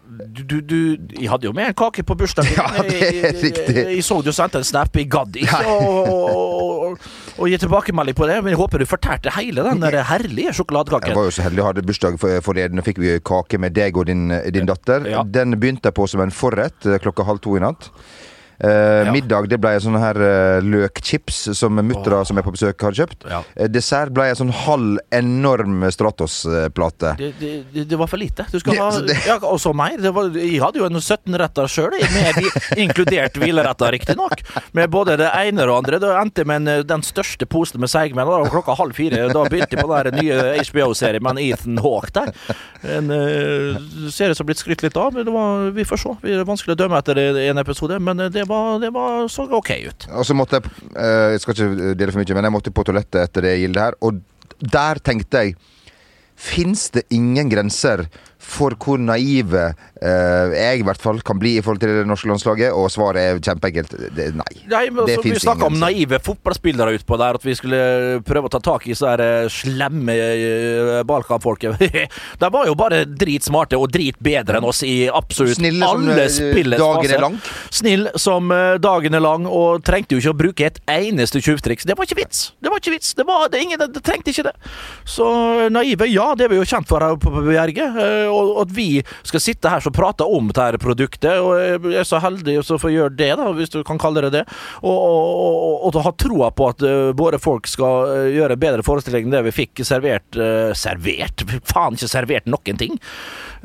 Du, 0.06 0.44
du, 0.46 0.60
du 0.62 0.78
Jeg 1.18 1.28
hadde 1.32 1.48
jo 1.50 1.52
med 1.58 1.72
en 1.72 1.74
kake 1.76 2.04
på 2.06 2.16
bursdagen. 2.16 2.54
Ja, 2.62 2.84
det 2.86 3.00
er 3.02 3.16
Jeg- 3.26 3.40
riktig. 3.42 3.76
Jeg, 3.76 3.88
jeg 3.98 4.04
så 4.06 4.20
du 4.24 4.30
sendte 4.32 4.62
en 4.62 4.68
snap. 4.68 4.94
Jeg 4.96 5.10
gadd 5.12 5.36
ikke 5.42 5.64
å 5.66 6.75
å- 6.96 7.44
å 7.46 7.50
gi 7.50 7.58
tilbakemelding 7.58 8.16
på 8.16 8.28
det, 8.28 8.42
men 8.44 8.54
jeg 8.54 8.60
håper 8.60 8.80
du 8.80 8.86
fortærte 8.86 9.32
hele 9.38 9.64
den 9.64 9.80
der 9.80 10.04
herlige 10.04 10.50
Jeg 10.52 10.56
sjokoladekaken. 10.60 11.16
var 11.16 11.24
jo 11.30 11.32
så 11.32 11.44
heldig 11.44 11.60
å 11.64 11.64
ha 11.70 11.74
bursdag 11.74 12.20
for- 12.20 12.42
forleden. 12.42 12.76
Nå 12.80 12.84
fikk 12.84 12.98
vi 13.00 13.20
kake 13.20 13.60
med 13.60 13.74
deg 13.74 13.98
og 13.98 14.06
din, 14.08 14.28
din 14.52 14.66
datter. 14.66 15.06
Ja. 15.10 15.24
Den 15.24 15.54
begynte 15.60 15.84
jeg 15.92 15.94
på 15.96 16.08
som 16.10 16.22
en 16.22 16.32
forrett 16.32 16.86
eh, 16.86 16.98
klokka 17.00 17.26
halv 17.26 17.40
to 17.42 17.56
i 17.56 17.60
natt. 17.60 17.90
Eh, 18.60 19.04
Ja. 19.06 19.12
Middag 19.12 19.50
det 19.52 19.58
ble 19.60 19.74
sånne 19.84 20.00
her 20.00 20.16
eh, 20.22 20.62
løkchips 20.64 21.54
som 21.58 21.76
muttera 21.76 22.22
som 22.26 22.38
er 22.40 22.46
på 22.46 22.54
besøk, 22.56 22.80
har 22.82 22.92
kjøpt. 22.96 23.26
Ja. 23.30 23.42
Eh, 23.56 23.68
dessert 23.68 24.14
ble 24.16 24.30
en 24.32 24.36
sånn 24.40 24.54
halv 24.54 25.00
enorm 25.12 25.84
Stratos-plate. 25.92 27.16
Det, 27.20 27.32
det, 27.40 27.52
det- 27.74 27.88
det 27.90 27.98
var 28.00 28.08
for 28.08 28.18
lite. 28.18 28.46
Du 28.52 28.60
skal 28.60 28.74
Det- 28.74 28.80
ha 28.80 28.92
det- 29.02 29.26
ja, 29.28 29.38
også 29.40 29.74
mer. 29.76 29.98
Det 29.98 30.12
var, 30.14 30.30
jeg 30.30 30.62
hadde 30.62 30.80
jo 30.80 30.86
en 30.86 30.96
17-retter 31.02 31.68
sjøl, 31.68 31.92
inkludert 32.78 33.34
hvileretter, 33.40 33.92
riktignok. 33.92 34.42
Med 34.74 34.90
både 34.90 35.18
det 35.18 35.30
ene 35.36 35.64
og 35.64 35.68
det 35.68 35.76
andre. 35.78 36.00
Da 36.00 36.22
endte 36.22 36.44
jeg 36.44 36.48
med 36.48 36.68
en, 36.68 36.88
den 36.88 37.02
største 37.06 37.46
posen 37.46 37.80
med 37.84 37.90
seigmenn. 37.92 38.26
Da 38.28 38.40
var 38.44 38.50
klokka 38.54 38.76
halv 38.78 38.96
fire. 38.98 39.28
Da 39.32 39.44
begynte 39.50 39.76
jeg 39.76 39.84
på 39.84 40.04
den 40.10 40.20
nye 40.22 40.40
HBO-serien 40.64 41.24
med 41.26 41.40
Ethan 41.44 41.78
Hawke 41.84 42.12
der. 42.16 42.34
En 42.96 43.10
uh, 43.12 44.10
serie 44.14 44.36
som 44.36 44.44
har 44.46 44.52
blitt 44.52 44.62
skrytt 44.64 44.84
litt 44.86 44.98
av. 45.00 45.14
Men 45.16 45.26
det 45.28 45.34
var, 45.36 45.70
vi 45.76 45.86
får 45.88 46.02
se. 46.06 46.16
Det 46.24 46.36
er 46.40 46.48
vanskelig 46.48 46.76
å 46.76 46.82
dømme 46.86 47.00
etter 47.02 47.20
en 47.50 47.62
episode, 47.62 48.00
men 48.04 48.20
eh, 48.26 48.45
det, 48.46 48.50
var, 48.52 48.80
det 48.80 48.92
var, 48.94 49.28
så 49.32 49.48
ok 49.50 49.72
ut. 49.90 50.08
Og 50.14 50.26
så 50.28 50.36
måtte 50.38 50.60
jeg 50.60 50.74
eh, 50.94 51.36
Jeg 51.36 51.42
skal 51.44 51.56
ikke 51.56 51.94
dele 51.98 52.14
for 52.14 52.22
mye, 52.22 52.38
men 52.38 52.48
jeg 52.48 52.56
måtte 52.56 52.76
på 52.76 52.86
toalettet 52.86 53.24
etter 53.24 53.48
det 53.48 53.56
gildet 53.64 53.88
her. 53.88 53.98
Og 54.06 54.22
der 54.62 55.02
tenkte 55.04 55.42
jeg 55.42 55.58
Fins 56.36 56.90
det 56.92 57.06
ingen 57.16 57.48
grenser 57.48 58.02
for 58.46 58.76
hvor 58.80 59.00
naive 59.02 59.64
eh, 59.66 60.54
jeg 60.56 60.82
i 60.82 60.86
hvert 60.86 61.02
fall 61.02 61.20
kan 61.26 61.40
bli 61.42 61.56
i 61.58 61.64
forhold 61.64 61.82
til 61.82 61.94
det 62.00 62.06
norske 62.08 62.30
landslaget? 62.30 62.76
Og 62.76 62.90
svaret 62.94 63.22
er 63.22 63.42
kjempeenkelt. 63.44 63.96
Det, 64.16 64.30
nei. 64.38 64.52
Nei, 64.72 64.84
men 64.92 65.08
Det 65.08 65.18
altså, 65.18 65.28
Vi 65.28 65.42
snakka 65.44 65.70
om 65.70 65.80
naive 65.82 66.20
fotballspillere 66.24 66.96
utpå 67.00 67.20
der, 67.22 67.40
at 67.40 67.46
vi 67.46 67.56
skulle 67.58 67.82
prøve 68.26 68.50
å 68.50 68.54
ta 68.54 68.62
tak 68.64 68.88
i 68.88 68.96
så 68.98 69.12
her 69.14 69.24
eh, 69.26 69.50
slemme 69.52 70.16
eh, 70.16 71.02
Balkan-folket. 71.08 71.82
De 72.42 72.52
var 72.54 72.70
jo 72.70 72.78
bare 72.80 73.04
dritsmarte 73.10 73.80
og 73.80 73.90
dritbedre 73.94 74.62
enn 74.62 74.70
oss 74.70 74.84
i 74.86 75.06
absolutt 75.10 75.60
Snille 75.60 75.88
alle 75.88 76.20
eh, 76.26 76.32
spillets 76.32 77.16
lang. 77.22 77.40
Snill 77.74 78.10
som 78.20 78.52
dagen 78.82 79.18
er 79.18 79.24
lang, 79.24 79.48
og 79.50 79.84
trengte 79.86 80.16
jo 80.16 80.22
ikke 80.22 80.34
å 80.36 80.40
bruke 80.40 80.70
et 80.70 80.80
eneste 80.92 81.42
tjuvtriks. 81.44 81.88
Det 81.88 81.98
var 81.98 82.08
ikke 82.08 82.22
vits. 82.22 82.48
Det 82.62 82.72
var 82.72 82.82
ikke 82.82 82.96
vits. 82.96 83.14
Det, 83.18 83.26
var, 83.28 83.48
det, 83.52 83.62
ingen, 83.66 83.82
det 83.82 84.04
trengte 84.06 84.32
ikke 84.32 84.48
det. 84.50 84.56
Så 85.10 85.26
naive, 85.74 86.08
ja, 86.12 86.32
det 86.38 86.48
er 86.48 86.54
vi 86.54 86.60
jo 86.60 86.68
kjent 86.68 86.88
for 86.90 87.04
her 87.04 87.18
på 87.22 87.32
eh, 87.42 88.26
og 88.36 88.62
at 88.66 88.74
vi 88.76 88.90
skal 89.26 89.44
sitte 89.44 89.72
her 89.72 89.84
og 89.86 89.96
prate 89.96 90.28
om 90.28 90.52
dette 90.52 90.80
produktet. 90.82 91.40
Og 91.42 91.92
jeg 91.92 92.02
er 92.02 92.08
så 92.08 92.22
heldig 92.24 92.58
å 92.62 92.80
få 92.82 92.92
gjøre 92.94 93.16
det, 93.18 93.32
da, 93.40 93.50
hvis 93.56 93.74
du 93.74 93.82
kan 93.88 94.00
kalle 94.02 94.26
det 94.26 94.34
det. 94.40 94.44
Og, 94.82 94.96
og, 94.96 95.58
og, 95.88 95.96
og 95.96 96.02
ha 96.06 96.14
troa 96.20 96.52
på 96.56 96.70
at 96.72 96.86
uh, 96.86 97.12
våre 97.18 97.40
folk 97.42 97.70
skal 97.70 98.12
uh, 98.12 98.30
gjøre 98.34 98.60
bedre 98.62 98.86
forestilling 98.86 99.28
enn 99.28 99.36
det 99.36 99.44
vi 99.50 99.56
fikk 99.64 99.84
servert. 99.88 100.28
Uh, 100.38 100.72
servert? 100.78 101.46
Faen, 101.68 101.98
ikke 101.98 102.12
servert 102.12 102.50
noen 102.50 102.80
ting. 102.80 102.98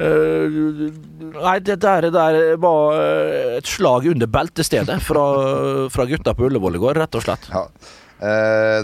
nei, 0.01 1.57
det 1.61 1.77
der, 1.83 2.07
det 2.07 2.11
der 2.15 2.37
var 2.63 2.95
et 3.59 3.69
slag 3.69 4.07
under 4.09 4.31
beltestedet 4.31 4.97
fra, 5.05 5.25
fra 5.93 6.07
gutta 6.09 6.33
på 6.37 6.47
Ullevål 6.49 6.79
i 6.79 6.81
går, 6.81 7.01
rett 7.03 7.19
og 7.19 7.25
slett. 7.27 7.51
Ja. 7.53 7.67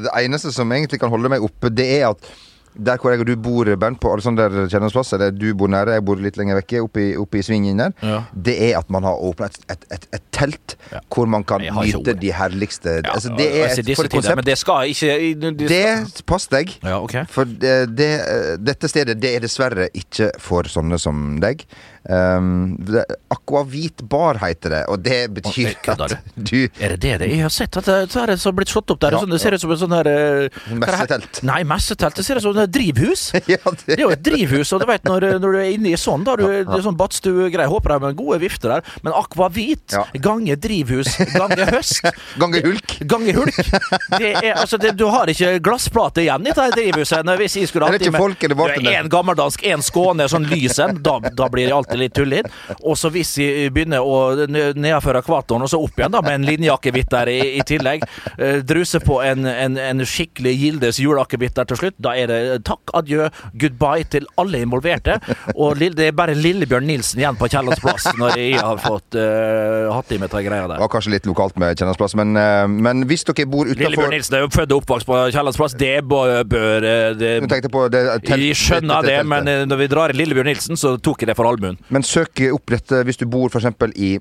det 0.04 0.12
eneste 0.20 0.52
som 0.52 0.72
egentlig 0.72 1.00
kan 1.00 1.12
holde 1.12 1.30
meg 1.32 1.44
oppe, 1.46 1.70
det 1.72 1.86
er 1.98 2.10
at 2.10 2.28
der 2.78 3.00
hvor 3.00 3.12
jeg 3.12 3.23
og 3.23 3.28
du 3.28 3.35
bor, 3.40 3.68
Bernt, 3.80 4.00
på 4.00 4.12
Alexander 4.12 4.50
Kiellands 4.71 4.95
plass, 4.97 5.12
eller 5.16 5.33
du 5.35 5.49
bor 5.59 5.71
nære, 5.73 5.97
jeg 5.97 6.04
bor 6.06 6.21
litt 6.21 6.38
lenger 6.40 6.61
vekke, 6.61 6.83
oppe 6.85 7.02
i, 7.02 7.09
oppe 7.21 7.40
i 7.40 7.45
svingen 7.47 7.80
der, 7.83 7.95
ja. 8.04 8.21
det 8.49 8.56
er 8.68 8.78
at 8.80 8.90
man 8.92 9.06
har 9.06 9.21
åpna 9.28 9.49
et, 9.50 9.59
et, 9.73 9.87
et, 9.97 10.09
et, 10.18 10.25
telt 10.37 10.76
ja. 10.92 11.00
hvor 11.12 11.28
man 11.33 11.47
kan 11.49 11.64
nyte 11.64 12.12
de 12.21 12.33
herligste 12.37 12.99
ja, 12.99 13.14
altså, 13.14 13.33
Det 13.38 13.47
er 13.49 13.73
et, 13.73 13.90
for 13.97 14.11
konsept. 14.12 14.37
Men 14.37 14.47
det 14.47 14.59
skal 14.61 14.92
ikke 14.92 15.14
Det, 15.56 15.68
det 15.71 16.25
pass 16.28 16.49
deg. 16.52 16.75
Okay. 16.85 17.25
For 17.33 17.49
det, 17.49 17.76
det, 17.97 18.11
dette 18.61 18.90
stedet 18.92 19.16
det 19.23 19.37
er 19.37 19.45
dessverre 19.45 19.88
ikke 19.97 20.33
for 20.42 20.68
sånne 20.68 21.00
som 21.00 21.38
deg. 21.40 21.64
Um, 22.08 22.76
Akvavit 23.34 24.02
bar 24.06 24.38
heter 24.38 24.70
det, 24.70 24.82
og 24.86 25.00
det 25.02 25.18
betyr 25.34 25.72
at 25.90 26.12
du 26.50 26.68
Er 26.78 26.94
det 26.94 27.00
det 27.02 27.14
det 27.18 27.26
er? 27.26 27.32
Jeg 27.32 27.42
har 27.42 27.50
sett 27.50 27.78
at 27.80 27.88
det 27.88 28.20
er 28.22 28.36
så 28.38 28.52
blitt 28.54 28.70
slått 28.70 28.92
opp 28.94 29.00
der. 29.02 29.16
Ja, 29.16 29.22
sånn, 29.25 29.32
det 29.34 29.40
ser 29.42 29.56
ut 29.56 29.62
som 29.64 29.72
en 29.75 29.80
sånn 29.80 29.94
her 29.96 30.10
uh, 30.10 30.60
Messetelt. 30.78 31.40
Nei, 31.46 31.60
messetelt. 31.66 32.18
Det 32.18 32.26
ser 32.26 32.38
ut 32.38 32.46
som 32.46 32.60
et 32.62 32.70
drivhus. 32.70 33.28
ja, 33.54 33.58
det. 33.58 33.88
det. 33.88 33.96
er 33.96 34.04
jo 34.04 34.12
et 34.14 34.22
drivhus, 34.22 34.70
og 34.76 34.84
du 34.84 34.86
vet 34.90 35.08
når, 35.08 35.26
når 35.42 35.56
du 35.56 35.60
er 35.64 35.72
inne 35.75 35.94
i 35.94 35.98
sånn, 35.98 36.22
da 36.26 36.36
du, 36.38 36.44
ja, 36.46 36.62
det 36.68 36.78
er 36.78 36.84
sånn 36.86 36.98
badstuegreie. 37.00 37.66
Håper 37.72 37.96
de 37.96 38.06
har 38.06 38.16
gode 38.20 38.38
vifter 38.44 38.76
der. 38.76 38.92
Men 39.02 39.16
akvavit, 39.18 39.96
ja. 39.96 40.04
gange 40.22 40.58
drivhus, 40.62 41.16
gange 41.34 41.66
høst 41.72 42.06
Gange 42.40 42.62
hulk. 42.62 42.96
Gange 43.08 43.34
hulk. 43.34 43.58
Det 44.14 44.30
er, 44.30 44.52
altså, 44.54 44.78
det, 44.78 44.94
du 45.00 45.06
har 45.10 45.30
ikke 45.32 45.56
glassplate 45.64 46.22
igjen 46.22 46.46
i 46.46 46.54
det 46.54 46.70
drivhuset. 46.76 47.34
Hvis 47.40 47.58
jeg 47.58 47.70
skulle 47.72 47.90
alltid 47.90 48.14
med 48.14 48.94
En 48.94 49.10
gammeldansk, 49.10 49.66
en 49.66 49.82
Skåne, 49.86 50.28
sånn 50.30 50.46
lysen, 50.50 51.00
da, 51.02 51.18
da 51.34 51.50
blir 51.52 51.66
det 51.68 51.75
alltid 51.76 51.95
litt 52.00 52.14
tullete. 52.16 52.50
Og 52.82 52.96
så 52.98 53.10
hvis 53.14 53.32
vi 53.40 53.48
begynner 53.72 54.04
å 54.04 54.46
nedføre 54.46 55.22
akvatoren 55.22 55.64
og 55.66 55.70
så 55.70 55.80
opp 55.82 55.98
igjen 55.98 56.14
da 56.14 56.22
med 56.24 56.40
en 56.40 56.46
linjeakevitt 56.46 57.10
der 57.12 57.30
i, 57.32 57.38
i, 57.58 57.62
tillegg, 57.66 58.04
uh, 58.38 58.58
druse 58.66 59.00
på 59.04 59.20
en, 59.24 59.46
en, 59.48 59.78
en 59.80 60.04
skikkelig 60.06 60.54
Gildes 60.60 61.00
juleakevitt 61.02 61.56
der 61.58 61.68
til 61.70 61.80
slutt, 61.80 61.98
da 62.02 62.14
er 62.18 62.30
det 62.30 62.40
takk, 62.66 62.92
adjø, 62.96 63.28
goodbye 63.58 64.06
til 64.12 64.28
alle 64.40 64.62
involverte. 64.64 65.18
Og 65.54 65.80
det 65.80 66.08
er 66.08 66.16
bare 66.16 66.36
Lillebjørn 66.36 66.86
Nilsen 66.88 67.22
igjen 67.22 67.38
på 67.38 67.48
Kiellands 67.52 67.82
plass 67.82 68.08
når 68.18 68.38
jeg 68.40 68.60
har 68.60 68.80
fått 68.82 69.18
uh, 69.18 69.92
hatt 69.94 70.14
i 70.14 70.20
meg 70.20 70.32
de 70.32 70.44
greia 70.46 70.66
der. 70.66 70.76
Det 70.76 70.84
var 70.84 70.92
kanskje 70.92 71.14
litt 71.16 71.28
lokalt 71.28 71.58
med 71.60 71.76
Kiellands 71.78 72.00
plass, 72.00 72.16
men, 72.18 72.36
uh, 72.38 72.64
men, 72.70 73.06
hvis 73.10 73.26
dere 73.28 73.48
bor 73.50 73.68
utenfor 73.68 73.84
Lillebjørn 73.86 74.16
Nilsen 74.16 74.38
er 74.38 74.46
jo 74.46 74.52
født 74.54 74.74
og 74.74 74.82
oppvokst 74.82 75.08
på 75.08 75.20
Kiellands 75.34 75.60
plass, 75.60 75.76
det 75.78 75.94
bør 76.06 76.44
det, 76.82 76.96
det 77.20 77.32
Jeg 78.30 78.58
skjønner 78.58 79.06
det, 79.06 79.18
men 79.28 79.50
når 79.70 79.82
vi 79.82 79.90
drar 79.92 80.14
i 80.14 80.18
Lillebjørn 80.18 80.50
Nilsen, 80.52 80.80
så 80.80 80.96
tok 81.02 81.24
jeg 81.24 81.32
det 81.32 81.36
for 81.38 81.48
allmuen. 81.48 81.78
Men 81.88 82.02
søk 82.02 82.40
opprett 82.52 82.92
hvis 83.06 83.20
du 83.20 83.26
bor 83.30 83.52
f.eks. 83.52 83.66
i 83.96 84.16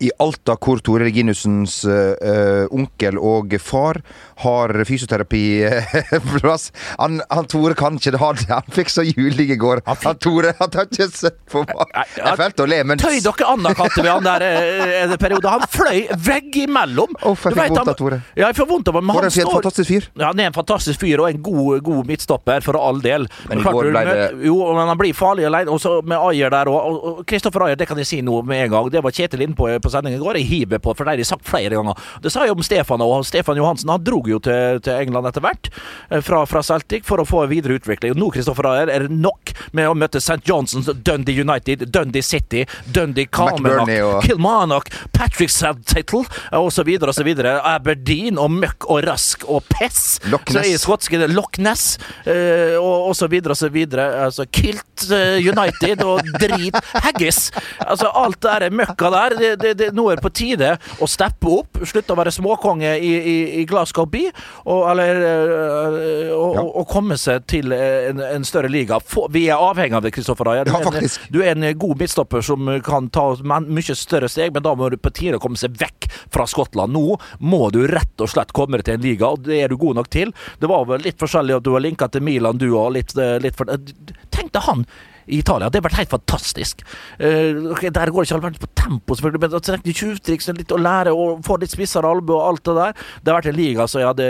i 0.00 0.10
Alta, 0.22 0.56
hvor 0.60 0.80
Tore 0.84 1.06
Reginussens 1.06 1.82
uh, 1.86 2.66
onkel 2.74 3.18
og 3.18 3.56
far 3.62 4.00
har 4.42 4.74
fysioterapiplass. 4.88 6.72
Han, 7.02 7.20
han, 7.30 7.46
Tore 7.50 7.74
kan 7.78 7.96
ikke 7.98 8.18
ha 8.20 8.32
det. 8.36 8.46
Han 8.50 8.74
fikk 8.74 8.90
så 8.92 9.04
juling 9.06 9.52
i 9.54 9.56
går. 9.58 9.82
Han, 9.86 9.98
han 10.02 10.18
Tore 10.22 10.52
han 10.58 10.70
har 10.74 10.88
ikke 10.88 11.08
sett 11.10 11.38
på 11.50 11.62
meg. 11.66 11.94
Jeg 12.18 12.38
følte 12.38 12.64
å 12.64 12.68
le, 12.68 12.80
men 12.86 13.00
Tøy 13.00 13.20
dere 13.22 13.48
Anna-katter 13.52 14.04
ved 14.04 14.10
han 14.10 14.26
der 14.26 14.44
en 14.46 15.14
periode. 15.20 15.52
Han 15.52 15.64
fløy 15.70 16.04
veggimellom. 16.26 17.16
Uff, 17.30 17.46
jeg 17.48 17.56
fikk 17.58 17.76
vondt 17.76 17.92
av 17.94 17.98
Tore. 17.98 18.20
Ja, 18.36 18.50
jeg 18.50 18.58
får 18.58 18.68
vondt 18.70 18.90
av 18.92 18.98
ham. 18.98 19.12
Han 19.14 19.28
er 19.28 19.30
en 19.30 19.54
fantastisk 19.56 19.90
fyr. 19.90 20.08
Ja, 20.18 20.28
han 20.30 20.42
er 20.42 20.50
en 20.50 20.56
fantastisk 20.56 21.02
fyr 21.02 21.22
og 21.22 21.30
en 21.30 21.42
god, 21.44 21.82
god 21.86 22.10
midtstopper, 22.10 22.64
for 22.66 22.78
all 22.80 23.02
del. 23.04 23.28
Men 23.48 23.62
men, 23.62 23.72
klart, 23.72 24.06
det 24.08 24.46
Jo, 24.46 24.74
men 24.74 24.88
han 24.88 24.98
blir 24.98 25.14
farlig 25.14 25.46
alene. 25.46 25.70
Og 25.70 25.80
så 25.80 26.00
med 26.06 26.18
Ayer 26.18 26.50
der 26.52 26.70
òg. 26.70 27.22
Kristoffer 27.28 27.66
Ayer, 27.66 27.78
det 27.78 27.88
kan 27.88 27.98
jeg 28.00 28.08
si 28.08 28.20
nå 28.24 28.42
med 28.46 28.66
en 28.66 28.74
gang. 28.74 28.90
Det 28.92 29.02
var 29.04 29.14
Kjetil 29.14 29.44
innpå 29.46 29.68
på 29.81 29.81
sending 29.90 30.14
i 30.14 30.20
går. 30.20 30.38
Jeg 30.40 30.50
hiver 30.50 30.82
på, 30.82 30.94
for 30.94 31.04
det 31.04 31.14
har 31.14 31.22
de 31.22 31.26
sagt 31.26 31.48
flere 31.48 31.74
ganger. 31.74 31.98
Det 32.22 32.32
sa 32.32 32.46
jeg 32.46 32.54
om 32.54 32.62
Stefan 32.62 33.02
og 33.02 33.26
Stefan 33.26 33.58
Johansen. 33.58 33.90
Han 33.92 34.04
dro 34.04 34.22
jo 34.28 34.38
til, 34.42 34.80
til 34.84 35.00
England 35.02 35.30
etter 35.30 35.44
hvert, 35.44 35.70
eh, 36.10 36.22
fra, 36.22 36.44
fra, 36.46 36.62
Celtic, 36.62 37.06
for 37.08 37.22
å 37.22 37.26
få 37.26 37.44
videre 37.50 37.78
utvikling. 37.80 38.14
Og 38.14 38.20
nå 38.20 38.30
Kristoffer 38.36 38.68
er 38.72 38.92
det 39.06 39.10
nok 39.10 39.52
med 39.76 39.90
å 39.90 39.96
møte 39.98 40.22
St. 40.22 40.40
Johnsons, 40.48 40.90
Dundee 41.04 41.42
United, 41.42 41.88
Dundee 41.92 42.22
City, 42.22 42.64
Dundee 42.86 43.26
Carmanac, 43.26 43.90
og... 44.02 44.22
Kilmarnock, 44.26 44.92
Patrick 45.16 45.50
Subtitle 45.52 46.24
osv. 46.52 46.92
osv. 47.08 47.32
Aberdeen 47.42 48.38
og 48.40 48.52
Møkk 48.54 48.86
og 48.90 49.02
Rask 49.08 49.46
og 49.50 49.66
Pess. 49.72 50.20
Loch 50.32 50.46
Ness. 50.54 50.82
Skotske, 50.82 51.20
Loch 51.30 51.58
Ness 51.62 51.96
eh, 52.26 52.78
og 52.78 53.12
osv. 53.12 53.34
osv. 53.54 53.78
Altså 53.98 54.46
Kilt 54.52 55.06
eh, 55.10 55.38
United 55.42 56.04
og 56.06 56.26
drit 56.42 56.78
Haggis. 57.04 57.50
Altså 57.82 58.10
alt 58.18 58.40
det 58.42 58.52
der 58.52 58.74
møkka 58.74 59.10
der. 59.12 59.36
Det, 59.38 59.52
det, 59.62 59.71
det, 59.78 59.90
nå 59.96 60.08
er 60.10 60.18
det 60.18 60.24
på 60.24 60.32
tide 60.34 60.74
å 61.02 61.08
steppe 61.10 61.50
opp. 61.50 61.80
Slutte 61.88 62.14
å 62.14 62.18
være 62.18 62.32
småkonge 62.34 62.94
i, 62.98 63.12
i, 63.16 63.36
i 63.60 63.64
Glasgow 63.68 64.08
by, 64.10 64.24
og, 64.64 64.82
eller 64.92 65.22
øh, 65.22 66.32
og, 66.36 66.56
ja. 66.56 66.64
og, 66.64 66.86
komme 66.92 67.16
seg 67.20 67.46
til 67.50 67.72
en, 67.76 68.20
en 68.22 68.46
større 68.46 68.70
liga. 68.72 68.98
vi 69.32 69.46
er 69.48 69.60
avhengig 69.60 69.98
av 69.98 70.06
det, 70.06 70.14
Kristoffer 70.14 70.52
Ayer. 70.52 70.70
Ja, 70.72 71.04
du 71.32 71.40
er 71.42 71.54
en 71.54 71.66
god 71.78 72.02
midtstopper 72.02 72.44
som 72.44 72.68
kan 72.84 73.08
ta 73.14 73.30
mye 73.42 73.96
større 73.98 74.30
steg, 74.32 74.52
men 74.54 74.64
da 74.64 74.74
må 74.78 74.90
du 74.92 74.98
på 75.00 75.12
tide 75.14 75.38
å 75.38 75.42
komme 75.42 75.60
seg 75.60 75.76
vekk 75.80 76.10
fra 76.32 76.46
Skottland. 76.48 76.92
Nå 76.92 77.18
må 77.40 77.68
du 77.74 77.84
rett 77.90 78.22
og 78.22 78.30
slett 78.32 78.54
komme 78.56 78.80
deg 78.80 78.88
til 78.88 78.98
en 78.98 79.06
liga, 79.06 79.32
og 79.32 79.46
det 79.46 79.62
er 79.62 79.72
du 79.72 79.78
god 79.80 80.02
nok 80.02 80.12
til. 80.12 80.34
Det 80.60 80.70
var 80.70 80.86
vel 80.90 81.04
litt 81.06 81.20
forskjellig 81.20 81.58
at 81.58 81.66
du 81.66 81.72
var 81.74 81.84
linka 81.84 82.10
til 82.12 82.24
Milan, 82.24 82.60
du 82.60 82.70
òg. 82.72 82.92
litt, 82.98 83.16
litt 83.16 83.56
for 83.56 83.70
Tenk 84.32 84.52
deg 84.52 84.64
han 84.66 84.86
i 85.32 85.40
Italia. 85.42 85.70
Det 85.70 85.80
har 85.80 85.88
vært 85.88 86.00
helt 86.02 86.14
fantastisk. 86.14 86.84
Uh, 87.18 87.72
der 87.82 88.12
går 88.12 88.22
det 88.22 88.28
ikke 88.28 88.38
all 88.38 88.44
verden 88.44 88.62
på 88.62 88.70
tempo, 88.78 89.16
selvfølgelig, 89.16 89.42
men 89.42 89.66
trenger 89.66 89.98
tjuvtriks, 90.02 90.50
litt 90.58 90.74
å 90.74 90.80
lære 90.80 91.14
og 91.16 91.42
få 91.46 91.58
litt 91.62 91.72
spissere 91.72 92.08
albue 92.08 92.36
og 92.38 92.48
alt 92.50 92.64
det 92.68 92.76
der. 92.78 92.96
Det 93.22 93.32
har 93.32 93.40
vært 93.40 93.50
en 93.52 93.58
liga 93.58 93.88
så 93.88 94.02
ja, 94.02 94.12
hadde 94.12 94.28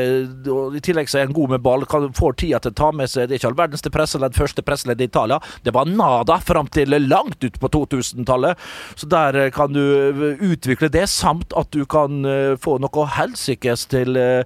og 0.52 0.76
I 0.76 0.82
tillegg 0.84 1.10
så 1.10 1.20
er 1.20 1.28
en 1.28 1.36
god 1.36 1.54
med 1.54 1.64
ball, 1.64 1.86
kan, 1.88 2.08
får 2.16 2.36
tida 2.42 2.60
til 2.62 2.72
å 2.72 2.78
ta 2.78 2.90
med 2.94 3.10
seg 3.10 3.28
Det 3.28 3.36
er 3.36 3.40
ikke 3.40 3.50
all 3.50 3.58
verdens 3.58 3.84
til 3.84 3.94
presseledd, 3.94 4.36
første 4.36 4.64
presseledd 4.66 5.02
i 5.02 5.08
Italia. 5.10 5.38
Det 5.64 5.74
var 5.74 5.90
nada 5.90 6.38
fram 6.42 6.68
til 6.72 6.94
langt 7.06 7.44
ut 7.44 7.58
på 7.60 7.70
2000-tallet. 7.76 8.60
Så 8.98 9.08
der 9.10 9.38
eh, 9.46 9.50
kan 9.54 9.72
du 9.74 9.82
eh, 9.82 10.42
utvikle 10.52 10.90
det, 10.92 11.06
samt 11.10 11.54
at 11.58 11.72
du 11.74 11.84
kan 11.88 12.24
få 12.60 12.76
noe 12.82 13.04
helsikes 13.16 13.84
til, 13.90 14.16
uh, 14.16 14.42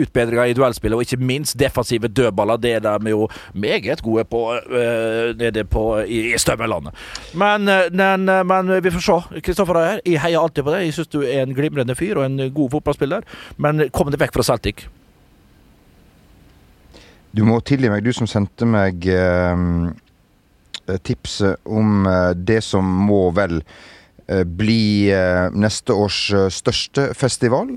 utbedringer 0.00 0.50
i 0.50 0.56
duellspillet, 0.56 0.96
og 0.96 1.04
ikke 1.04 1.20
minst 1.22 1.58
defensive 1.60 2.08
dødballer. 2.08 2.60
Det 2.60 2.72
er 2.78 2.84
de 2.84 3.12
jo 3.12 3.26
meget 3.54 4.02
gode 4.02 4.24
på 4.30 4.42
uh, 4.54 5.36
nede 5.38 5.64
på, 5.64 5.84
i, 6.04 6.34
i 6.34 6.38
Stømmelandet. 6.38 6.94
Men, 7.34 7.68
eh, 7.68 7.90
men, 7.92 8.28
eh, 8.28 8.44
men, 8.44 8.82
vi 8.82 8.90
får 8.90 9.04
se. 9.04 9.40
Kristoffer 9.40 9.78
her, 9.78 10.00
jeg 10.06 10.20
heier 10.22 10.40
alltid 10.40 10.66
på 10.66 10.74
deg. 10.74 10.86
Jeg 10.88 10.96
syns 10.96 11.12
du 11.12 11.20
er 11.22 11.44
en 11.44 11.54
glimrende 11.54 11.96
fyr 11.98 12.20
og 12.20 12.26
en 12.26 12.50
god 12.54 12.74
fotballspiller, 12.76 13.26
men 13.58 13.86
kom 13.94 14.10
deg 14.10 14.20
vekk 14.22 14.36
fra 14.38 14.46
Celtic. 14.50 14.86
Du 17.36 17.44
må 17.46 17.60
tilgi 17.62 17.90
meg, 17.92 18.02
du 18.02 18.12
som 18.14 18.26
sendte 18.30 18.66
meg 18.66 19.06
eh, 19.06 19.64
tipset 21.06 21.60
om 21.64 22.06
eh, 22.10 22.32
det 22.34 22.60
som 22.66 22.86
må 23.10 23.28
vel 23.36 23.62
bli 24.30 25.10
neste 25.58 25.90
års 25.90 26.28
største 26.54 27.08
festival. 27.18 27.72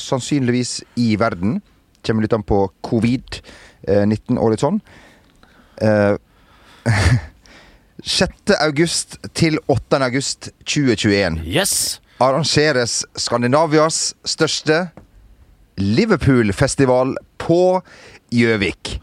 sannsynligvis 0.00 0.78
i 0.96 1.10
verden. 1.20 1.58
Kommer 2.00 2.24
litt 2.24 2.32
an 2.32 2.40
på 2.40 2.62
covid-19 2.88 4.38
og 4.40 4.54
litt 4.54 4.64
sånn. 4.64 4.78
6. 8.04 8.54
august 8.60 9.18
til 9.36 9.58
8. 9.68 10.00
august 10.00 10.50
2021 10.64 11.42
yes. 11.44 12.00
arrangeres 12.20 13.04
Skandinavias 13.16 14.14
største 14.24 14.88
Liverpool-festival 15.80 17.16
på 17.40 17.80
Gjøvik. 18.32 19.00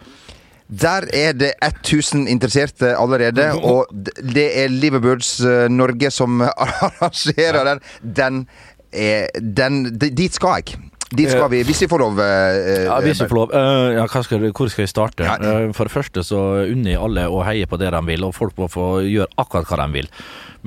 Der 0.67 1.07
er 1.15 1.31
det 1.31 1.53
1000 1.63 2.27
interesserte 2.27 2.97
allerede, 2.97 3.53
og 3.55 3.87
det 4.33 4.47
er 4.63 4.67
Liverbirds 4.67 5.39
uh, 5.41 5.67
Norge 5.71 6.11
som 6.11 6.41
arrangerer 6.87 7.63
den. 7.63 7.79
Den 8.03 8.47
er 8.91 9.27
den, 9.39 9.97
Dit 9.99 10.35
skal 10.35 10.59
jeg. 10.59 10.77
Dit 11.07 11.31
skal 11.31 11.47
vi, 11.51 11.61
hvis 11.63 11.79
vi 11.85 11.87
får 11.87 12.01
lov. 12.03 12.17
Eh, 12.19 12.83
ja, 12.87 12.97
hvis 13.03 13.21
vi 13.23 13.29
får 13.29 13.37
lov. 13.37 13.53
Uh, 13.55 13.93
ja, 13.95 14.07
skal, 14.11 14.49
hvor 14.51 14.71
skal 14.71 14.83
vi 14.83 14.89
starte? 14.91 15.27
Ja. 15.27 15.37
Uh, 15.39 15.69
for 15.75 15.87
det 15.87 15.93
første 15.93 16.23
så 16.27 16.41
unner 16.65 16.93
jeg 16.93 17.03
alle 17.03 17.27
å 17.31 17.39
heie 17.47 17.69
på 17.69 17.79
det 17.79 17.93
de 17.95 18.01
vil, 18.09 18.27
og 18.27 18.35
folk 18.35 18.59
må 18.59 18.67
få 18.71 18.89
gjøre 19.07 19.31
akkurat 19.39 19.71
hva 19.71 19.79
de 19.85 20.01
vil. 20.01 20.11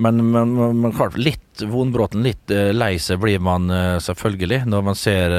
Men, 0.01 0.23
men, 0.33 0.55
men 0.81 0.95
klart, 0.97 1.19
litt 1.21 1.61
vonbråten, 1.61 2.25
litt 2.25 2.53
lei 2.73 2.95
seg 3.03 3.21
blir 3.21 3.43
man 3.43 3.69
selvfølgelig 4.01 4.63
når 4.71 4.85
man 4.87 4.97
ser 4.97 5.35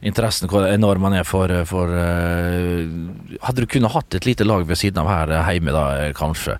interessen 0.00 0.50
hvor 0.50 0.66
enorm 0.68 1.08
han 1.08 1.18
er 1.20 1.26
for, 1.26 1.52
for 1.68 1.90
uh, 1.90 2.84
Hadde 3.44 3.64
du 3.64 3.70
kunnet 3.70 3.94
hatt 3.94 4.14
et 4.14 4.26
lite 4.26 4.46
lag 4.46 4.66
ved 4.66 4.78
siden 4.78 5.00
av 5.02 5.08
her 5.10 5.32
eh, 5.32 5.50
hjemme, 5.54 5.72
da, 5.74 5.84
eh, 6.02 6.12
kanskje. 6.16 6.56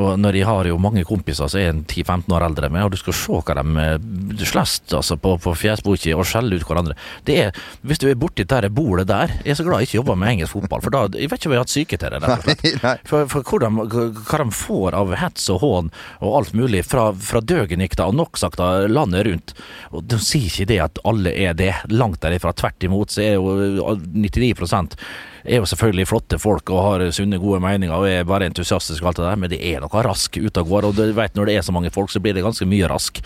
Og 0.00 0.14
når 0.20 0.36
de 0.36 0.42
har 0.48 0.68
jo 0.68 0.78
mange 0.80 1.04
kompiser 1.04 1.50
som 1.50 1.60
er 1.60 1.72
en 1.72 1.82
10-15 1.84 2.32
år 2.32 2.46
eldre 2.46 2.68
enn 2.68 2.74
meg, 2.74 2.86
og 2.86 2.94
du 2.94 3.00
skal 3.00 3.16
se 3.16 3.40
hva 3.44 3.56
de 3.60 4.48
slåss 4.48 4.94
altså, 4.96 5.18
på, 5.20 5.34
på 5.42 5.52
fjesboka 5.58 6.14
og 6.16 6.24
skjeller 6.28 6.56
ut 6.56 6.66
hverandre. 6.68 6.96
Det 7.28 7.36
er, 7.42 7.60
hvis 7.84 8.00
du 8.00 8.08
er 8.08 8.18
borti 8.18 8.46
der 8.48 8.68
bordet 8.72 9.08
der 9.10 9.30
Jeg 9.42 9.52
er 9.52 9.58
så 9.58 9.66
glad 9.66 9.82
jeg 9.82 9.90
ikke 9.90 9.98
jobber 10.00 10.18
med 10.18 10.32
engelsk 10.32 10.56
fotball, 10.56 10.82
for 10.84 10.94
da 10.94 11.02
Jeg 11.12 11.30
vet 11.30 11.40
ikke 11.40 11.50
om 11.50 11.54
jeg 11.54 11.60
har 11.60 11.66
hatt 11.66 11.74
syke 11.74 11.98
til 12.00 12.14
det, 12.14 12.22
rett 12.22 12.32
og 12.32 12.46
slett. 12.46 13.04
For, 13.08 13.28
for 13.28 13.62
de, 13.62 13.70
hva 14.30 14.40
de 14.40 14.48
får 14.56 14.96
av 14.96 15.14
hets 15.20 15.48
og 15.52 15.60
hån 15.62 15.92
og 16.22 16.36
alt 16.38 16.56
mulig 16.56 16.84
fra, 16.86 17.10
fra 17.12 17.42
døgenikta 17.44 18.08
og 18.08 18.16
nok 18.16 18.40
sagt 18.40 18.62
landet 18.88 19.26
rundt. 19.28 19.54
Og 19.92 20.06
De 20.08 20.18
sier 20.22 20.48
ikke 20.48 20.68
det 20.72 20.80
at 20.86 21.02
alle 21.08 21.32
er 21.36 21.56
det, 21.58 21.72
langt 21.92 22.22
derifra. 22.24 22.54
Tvert 22.56 22.81
imot 22.88 23.14
så 23.14 23.22
er 23.24 23.36
jo 23.36 23.96
99% 24.14 24.98
er 25.42 25.58
jo 25.58 25.66
selvfølgelig 25.66 26.06
flotte 26.06 26.38
folk 26.38 26.70
og 26.70 26.82
har 26.84 27.04
sunne, 27.14 27.40
gode 27.42 27.60
meninger 27.62 27.94
og 27.94 28.06
er 28.08 28.26
bare 28.28 28.46
entusiastiske 28.46 29.02
og 29.02 29.10
alt 29.10 29.20
det 29.20 29.26
der, 29.26 29.40
men 29.42 29.50
det 29.50 29.60
er 29.72 29.82
noe 29.82 30.04
rask 30.06 30.38
ute 30.38 30.62
og 30.62 30.70
går. 30.70 30.88
Og 30.88 30.98
du 30.98 31.02
vet 31.16 31.38
når 31.38 31.50
det 31.50 31.56
er 31.58 31.66
så 31.66 31.74
mange 31.74 31.90
folk, 31.94 32.12
så 32.12 32.22
blir 32.22 32.36
det 32.36 32.44
ganske 32.46 32.66
mye 32.68 32.90
rask. 32.90 33.22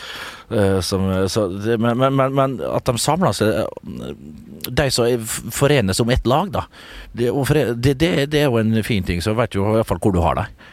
Uh, 0.51 0.81
som, 0.85 1.05
så 1.33 1.49
men, 1.77 1.99
men, 1.99 2.23
men, 2.35 2.57
at 2.71 2.87
de 2.87 3.03
samler 3.03 3.35
seg 3.35 3.49
eh, 3.51 4.13
De 4.71 4.85
som 4.95 5.27
forenes 5.51 6.01
om 6.01 6.13
ett 6.15 6.27
lag, 6.27 6.53
da. 6.55 6.65
Det, 7.13 7.33
det, 7.75 7.97
det, 8.01 8.13
det 8.33 8.41
er 8.41 8.49
jo 8.49 8.63
en 8.63 8.83
fin 8.87 9.05
ting, 9.05 9.23
så 9.23 9.37
vet 9.37 9.53
du 9.53 9.61
i 9.61 9.77
hvert 9.77 9.89
fall 9.89 10.01
hvor 10.03 10.15
du 10.15 10.23
har 10.25 10.41
deg. 10.41 10.67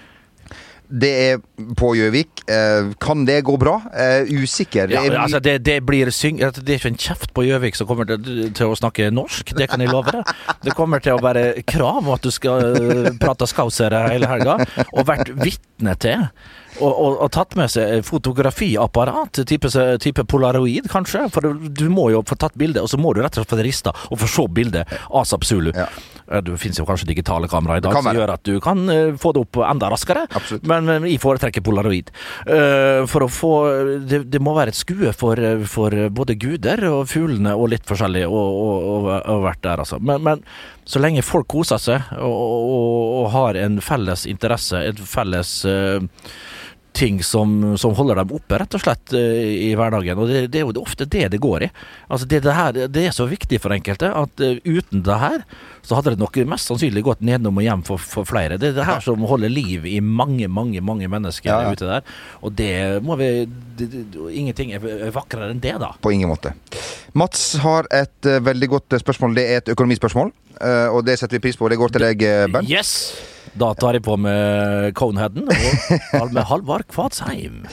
Det 0.93 1.09
er 1.09 1.39
på 1.79 1.93
Gjøvik. 1.97 2.43
Eh, 2.53 2.91
kan 3.01 3.23
det 3.25 3.39
gå 3.47 3.55
bra? 3.57 3.79
Eh, 3.97 4.29
usikker. 4.29 4.91
Ja, 4.93 5.01
Det 5.01 5.13
er- 5.13 5.17
altså 5.23 5.39
det, 5.41 5.55
det 5.65 5.79
blir 5.87 6.11
syng... 6.13 6.41
altså, 6.45 6.61
Det 6.61 6.75
er 6.75 6.79
ikke 6.81 6.91
en 6.93 6.99
kjeft 7.01 7.33
på 7.33 7.45
Gjøvik 7.47 7.75
som 7.79 7.87
kommer 7.89 8.05
til, 8.05 8.51
til 8.53 8.67
å 8.69 8.75
snakke 8.77 9.09
norsk, 9.11 9.55
det 9.57 9.69
kan 9.71 9.81
jeg 9.81 9.89
love 9.89 10.11
deg. 10.13 10.33
Det 10.63 10.75
kommer 10.77 11.01
til 11.01 11.15
å 11.17 11.21
være 11.23 11.63
krav 11.65 12.03
om 12.03 12.11
at 12.13 12.21
du 12.21 12.29
skal 12.31 12.77
prate 13.19 13.47
skausere 13.49 14.03
hele 14.11 14.29
helga, 14.29 14.59
og 14.93 15.07
vært 15.09 15.33
vitne 15.41 15.95
til. 15.97 16.27
Og, 16.79 16.89
og, 16.89 17.17
og 17.25 17.31
tatt 17.33 17.57
med 17.59 17.71
seg 17.71 18.01
fotografiapparat, 18.07 19.43
type, 19.49 19.69
type 20.01 20.25
polaroid 20.29 20.89
kanskje. 20.91 21.27
For 21.33 21.53
du, 21.53 21.85
må 21.93 22.09
jo 22.13 22.23
få 22.27 22.37
tatt 22.39 22.57
bilde, 22.59 22.81
og 22.83 22.89
så 22.91 22.99
må 23.01 23.13
du 23.13 23.21
rett 23.23 23.35
og 23.37 23.43
slett 23.43 23.53
få 23.53 23.59
det 23.59 23.67
rista 23.67 23.93
og 24.09 24.19
få 24.23 24.29
se 24.29 24.47
bildet 24.53 24.97
asap 25.13 25.45
zulu. 25.47 25.71
Ja. 25.75 25.87
Eh, 26.31 26.41
Det 26.43 26.57
finnes 26.57 26.79
jo 26.79 26.85
kanskje 26.87 27.09
digitale 27.11 27.47
kamera 27.51 27.77
i 27.77 27.83
dag 27.83 27.95
som 27.97 28.09
gjør 28.15 28.35
at 28.35 28.43
du 28.47 28.57
kan 28.63 28.83
eh, 28.89 29.15
få 29.19 29.33
det 29.35 29.43
opp 29.45 29.61
enda 29.67 29.89
raskere. 29.93 30.25
Absolutt. 30.31 30.67
Men, 30.69 30.87
men 30.89 31.07
jeg 31.09 31.21
foretrekker 31.23 31.63
polaroid. 31.65 32.11
Uh, 32.47 33.03
for 33.09 33.25
å 33.25 33.29
få 33.31 33.51
det, 34.07 34.23
det 34.31 34.41
må 34.43 34.53
være 34.55 34.73
et 34.73 34.77
skue 34.77 35.11
for, 35.15 35.39
for 35.69 35.93
både 36.13 36.35
guder 36.39 36.83
og 36.89 37.05
fuglene 37.11 37.53
og 37.55 37.71
litt 37.73 37.85
forskjellig 37.87 38.23
å 38.27 38.41
ha 39.13 39.37
vært 39.43 39.63
der, 39.65 39.83
altså. 39.83 39.99
Men, 40.03 40.23
men 40.23 40.43
så 40.87 40.99
lenge 40.99 41.23
folk 41.25 41.47
koser 41.51 41.79
seg 41.81 42.09
og, 42.17 42.33
og, 42.33 43.03
og 43.21 43.29
har 43.35 43.59
en 43.61 43.79
felles 43.83 44.25
interesse, 44.29 44.79
et 44.89 44.99
felles 45.07 45.53
eh, 45.69 46.03
ting 46.93 47.23
som, 47.25 47.77
som 47.77 47.95
holder 47.97 48.21
dem 48.21 48.31
oppe, 48.37 48.57
rett 48.61 48.75
og 48.77 48.81
slett, 48.83 49.13
eh, 49.17 49.69
i 49.69 49.71
hverdagen. 49.77 50.19
Og 50.21 50.29
det, 50.29 50.43
det 50.53 50.61
er 50.61 50.67
jo 50.67 50.83
ofte 50.83 51.07
det 51.09 51.25
det 51.33 51.39
går 51.41 51.65
i. 51.65 51.69
Altså 52.07 52.27
det, 52.29 52.43
det, 52.45 52.53
her, 52.53 52.77
det 52.93 53.05
er 53.09 53.15
så 53.15 53.25
viktig 53.29 53.59
for 53.63 53.73
enkelte 53.73 54.11
at 54.13 54.43
eh, 54.45 54.59
uten 54.63 55.01
det 55.05 55.17
her, 55.21 55.41
så 55.83 55.97
hadde 55.97 56.13
det 56.13 56.21
nok 56.21 56.37
mest 56.53 56.69
sannsynlig 56.69 57.03
gått 57.03 57.25
nedom 57.25 57.57
og 57.59 57.65
hjem 57.65 57.83
for, 57.87 58.01
for 58.01 58.29
flere. 58.29 58.59
Det 58.61 58.71
er 58.71 58.77
det 58.77 58.87
her 58.87 59.01
som 59.03 59.25
holder 59.27 59.51
liv 59.51 59.87
i 59.89 59.97
mange, 60.03 60.47
mange 60.47 60.83
mange 60.85 61.09
mennesker 61.11 61.49
Ja, 61.49 61.59
ja. 61.65 61.73
ute 61.73 61.89
der. 61.89 62.05
Og 62.45 62.53
det 62.55 62.71
må 63.03 63.17
vi 63.19 63.31
Ingenting 64.33 64.71
er 64.77 64.83
er 64.83 65.11
vakrere 65.15 65.49
enn 65.51 65.59
det, 65.63 65.73
da. 65.81 65.93
På 66.03 66.11
ingen 66.13 66.29
måte. 66.29 66.53
Mats 67.17 67.55
har 67.63 67.89
et 67.91 68.29
eh, 68.29 68.39
veldig 68.45 68.69
godt 68.77 68.99
spørsmål. 69.01 69.35
Det 69.37 69.49
er 69.49 69.61
et 69.63 69.73
økonomispørsmål, 69.73 70.33
og 70.93 70.99
det 71.07 71.17
setter 71.19 71.39
vi 71.39 71.47
pris 71.49 71.57
på. 71.57 71.67
Det 71.71 71.79
går 71.81 71.95
til 71.95 72.05
deg, 72.05 72.27
Bernt. 72.53 72.69
Yes! 72.69 73.32
Da 73.59 73.73
tar 73.77 73.93
jeg 73.97 74.03
på 74.05 74.15
med 74.17 74.93
Coneheaden 74.97 75.45
og 76.17 76.31
med 76.33 76.45
Halvard 76.49 76.87
Kvadsheim. 76.89 77.63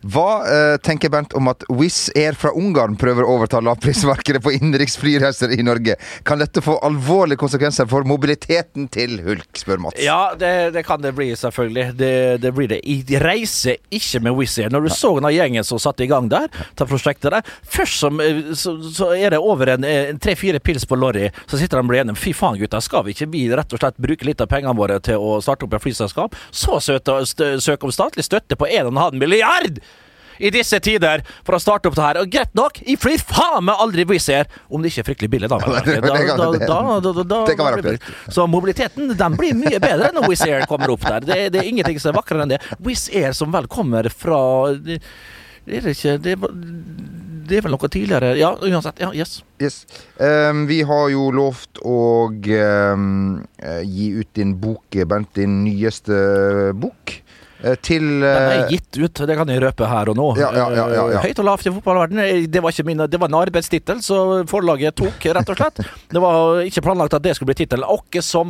Hva 0.00 0.28
eh, 0.48 0.76
tenker 0.80 1.12
Bernt 1.12 1.34
om 1.36 1.50
at 1.52 1.64
Wizz 1.68 2.10
Air 2.16 2.38
fra 2.38 2.52
Ungarn 2.56 2.96
prøver 3.00 3.26
å 3.26 3.36
overta 3.36 3.60
lavprismarkedet 3.64 4.40
på 4.42 4.54
innenriksflyreiser 4.56 5.52
i 5.52 5.60
Norge? 5.66 5.96
Kan 6.24 6.40
dette 6.40 6.62
få 6.64 6.78
alvorlige 6.86 7.40
konsekvenser 7.42 7.88
for 7.90 8.08
mobiliteten 8.08 8.88
til 8.92 9.18
Hulk, 9.26 9.50
spør 9.60 9.82
Mats. 9.84 10.00
Ja, 10.00 10.32
det, 10.38 10.72
det 10.76 10.84
kan 10.88 11.04
det 11.04 11.12
bli, 11.18 11.30
selvfølgelig. 11.36 11.86
Det, 12.00 12.12
det 12.40 12.54
blir 12.56 12.70
det. 12.72 12.80
Jeg 12.88 13.20
reiser 13.20 13.76
ikke 13.92 14.22
med 14.24 14.38
Wizz 14.38 14.58
Air. 14.62 14.72
Når 14.72 14.88
du 14.88 14.94
så 14.94 15.12
den 15.18 15.30
gjengen 15.36 15.66
som 15.66 15.82
satte 15.82 16.06
i 16.06 16.10
gang 16.10 16.30
der, 16.32 16.48
til 16.78 16.88
prosjektet 16.88 17.34
der 17.34 17.46
Først 17.70 18.00
som, 18.00 18.20
eh, 18.24 18.54
så, 18.56 18.74
så 18.94 19.12
er 19.16 19.34
det 19.34 19.42
over 19.42 19.74
en 19.76 19.84
en 19.90 20.18
tre-fire 20.18 20.60
pils 20.60 20.86
på 20.86 20.96
Lorry, 20.96 21.30
så 21.46 21.58
sitter 21.58 21.78
de 21.78 21.84
og 21.84 21.90
blir 21.90 22.02
enige. 22.02 22.18
Fy 22.20 22.32
faen, 22.36 22.58
gutta, 22.60 22.80
skal 22.84 23.04
vi 23.06 23.14
ikke 23.14 23.30
vi 23.32 23.44
rett 23.52 23.74
og 23.74 23.82
slett 23.82 24.00
bruke 24.00 24.26
litt 24.26 24.42
av 24.42 24.50
pengene 24.50 24.76
våre 24.76 24.98
til 25.04 25.20
å 25.20 25.38
starte 25.44 25.66
opp 25.66 25.76
et 25.76 25.84
flyselskap? 25.84 26.36
Så 26.50 26.80
søke 26.80 27.86
om 27.86 27.94
statlig 27.94 28.26
støtte 28.26 28.58
på 28.58 28.68
1,5 28.68 29.18
milliard! 29.20 29.80
I 30.40 30.50
disse 30.54 30.80
tider 30.80 31.22
for 31.44 31.56
å 31.56 31.60
starte 31.62 31.90
opp 31.90 31.96
det 31.98 32.04
her. 32.04 32.20
Og 32.22 32.30
greit 32.32 32.54
nok, 32.56 32.80
jeg 32.86 32.98
flyr 33.00 33.22
faen 33.22 33.66
meg 33.68 33.82
aldri 33.84 34.06
Wizz 34.08 34.30
Air 34.32 34.48
om 34.70 34.82
det 34.82 34.92
ikke 34.92 35.04
er 35.04 35.08
fryktelig 35.10 35.30
billig, 35.36 35.50
da. 35.52 35.58
Det 37.50 37.56
kan- 37.56 37.66
være 37.66 37.80
aktuelt. 37.80 38.08
så 38.32 38.46
mobiliteten 38.48 39.12
den 39.16 39.36
blir 39.36 39.54
mye 39.54 39.80
bedre 39.82 40.12
når 40.16 40.28
Wizz 40.30 40.46
Air 40.48 40.66
kommer 40.70 40.94
opp 40.94 41.04
der. 41.06 41.20
Det, 41.20 41.40
det 41.52 41.60
er 41.62 41.68
ingenting 41.68 42.00
som 42.00 42.14
er 42.14 42.20
vakrere 42.20 42.46
enn 42.46 42.54
det. 42.56 42.60
Wizz 42.80 43.10
Air 43.14 43.36
som 43.36 43.52
vel 43.52 43.68
kommer 43.70 44.08
fra 44.10 44.40
det, 44.76 45.00
Er 45.68 45.84
det 45.84 45.92
ikke 45.92 46.16
det, 46.24 46.36
det 47.50 47.58
er 47.58 47.64
vel 47.66 47.74
noe 47.74 47.90
tidligere 47.90 48.32
Ja, 48.38 48.54
uansett. 48.56 49.00
Ja, 49.02 49.10
yes. 49.14 49.42
Yes. 49.60 49.82
Um, 50.18 50.64
vi 50.70 50.80
har 50.86 51.08
jo 51.12 51.28
lovt 51.34 51.80
å 51.84 52.28
um, 52.30 53.44
gi 53.84 54.08
ut 54.16 54.30
din 54.38 54.54
bok, 54.62 54.86
Bernt. 55.06 55.34
Din 55.36 55.60
nyeste 55.66 56.72
bok. 56.80 57.20
Eh, 57.62 57.76
til 57.82 58.06
Den 58.22 58.26
er 58.26 58.54
eh, 58.56 58.72
gitt 58.74 58.98
ut, 59.00 59.22
det 59.28 59.36
kan 59.38 59.50
jeg 59.52 59.62
røpe 59.64 59.88
her 59.90 60.10
og 60.12 60.18
nå. 60.18 60.28
Ja, 60.40 60.50
ja, 60.56 60.66
ja, 60.76 60.86
ja. 61.14 61.22
Høyt 61.24 61.42
og 61.42 61.48
lavt 61.48 61.66
i 61.66 61.72
fotballverden 61.74 62.22
Det 62.50 62.62
var 62.64 62.76
min, 62.86 63.04
det 63.10 63.20
var 63.20 63.30
en 63.30 63.38
arbeidstittel, 63.40 64.02
så 64.04 64.20
forlaget 64.50 64.96
tok, 65.00 65.28
rett 65.36 65.52
og 65.52 65.60
slett. 65.60 65.82
Det 66.14 66.20
var 66.22 66.62
ikke 66.66 66.82
planlagt 66.84 67.14
at 67.14 67.22
det 67.22 67.36
skulle 67.36 67.52
bli 67.52 67.60
tittelen. 67.62 67.86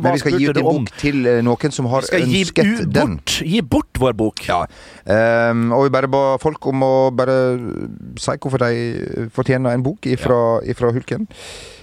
Men 0.01 0.15
vi 0.15 0.21
skal 0.21 0.37
gi 0.39 0.47
ut 0.49 0.57
en 0.57 0.65
bok 0.65 0.93
til 1.01 1.27
eh, 1.29 1.41
noen 1.45 1.73
som 1.75 1.89
har 1.91 2.07
ønsket 2.07 2.65
gi 2.65 2.85
den. 2.87 3.17
bort, 3.17 3.35
gi 3.45 3.61
bort 3.61 4.01
vår 4.01 4.15
bok. 4.17 4.41
Ja. 4.47 4.63
Um, 5.05 5.69
og 5.75 5.85
vi 5.85 5.93
bare 5.93 6.09
ba 6.11 6.23
folk 6.41 6.65
om 6.71 6.85
å 6.85 6.93
bare 7.15 7.37
si 8.21 8.37
hvorfor 8.41 8.63
de 8.65 9.27
fortjener 9.35 9.75
en 9.75 9.85
bok 9.85 10.09
ifra, 10.09 10.39
ifra 10.69 10.91
Hulken. 10.95 11.27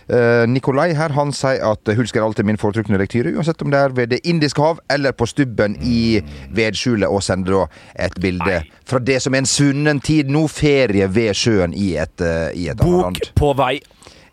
Uh, 0.08 0.46
Nikolai 0.48 0.94
her, 0.96 1.12
han 1.12 1.32
sier 1.36 1.60
at 1.68 1.84
Hulsk 1.92 2.16
er 2.16 2.22
alltid 2.24 2.44
min 2.48 2.56
foretrukne 2.56 2.96
lektyre, 3.00 3.34
uansett 3.36 3.60
om 3.62 3.68
det 3.70 3.78
er 3.78 3.88
ved 3.92 4.08
Det 4.14 4.20
indiske 4.24 4.62
hav 4.62 4.78
eller 4.90 5.12
på 5.12 5.26
stubben 5.28 5.76
i 5.84 6.22
vedskjulet, 6.56 7.08
og 7.12 7.20
sender 7.22 7.52
da 7.52 7.66
et 8.06 8.16
bilde 8.20 8.62
fra 8.88 8.98
det 9.04 9.18
som 9.22 9.34
er 9.36 9.42
en 9.44 9.50
svunnen 9.50 10.00
tid 10.00 10.30
nå, 10.32 10.46
ferie 10.48 11.06
ved 11.12 11.34
sjøen 11.36 11.74
i 11.76 11.90
et, 12.00 12.16
uh, 12.24 12.48
i 12.56 12.68
et 12.72 12.80
annet 12.80 12.86
Bok 12.86 13.02
land. 13.04 13.16
på 13.36 13.52
vei. 13.58 13.74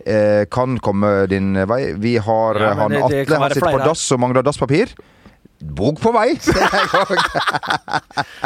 Eh, 0.06 0.46
kan 0.54 0.78
komme 0.86 1.26
din 1.28 1.56
vei. 1.66 1.94
Vi 1.98 2.16
har 2.22 2.56
Ja, 2.62 2.70
eh, 2.72 2.76
han 2.78 2.92
det- 2.92 3.10
det 3.10 3.22
Atle, 3.26 3.38
han 3.42 3.50
sitter 3.52 3.72
på 3.74 3.84
dass 3.84 4.12
og 4.12 4.20
mangler 4.20 4.44
dasspapir. 4.44 4.88
Bok 5.64 6.00
på 6.00 6.12
vei! 6.14 6.36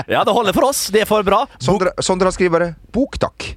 Ja, 0.08 0.24
det 0.24 0.32
holder 0.34 0.54
for 0.54 0.64
oss. 0.70 0.88
Det 0.94 1.02
er 1.02 1.06
for 1.10 1.24
bra. 1.24 1.46
Bok 1.46 1.62
Sondre, 1.62 1.92
Sondre 2.02 2.32
skriver 2.32 2.52
bare 2.60 2.76
'bok, 2.92 3.18
takk'. 3.20 3.56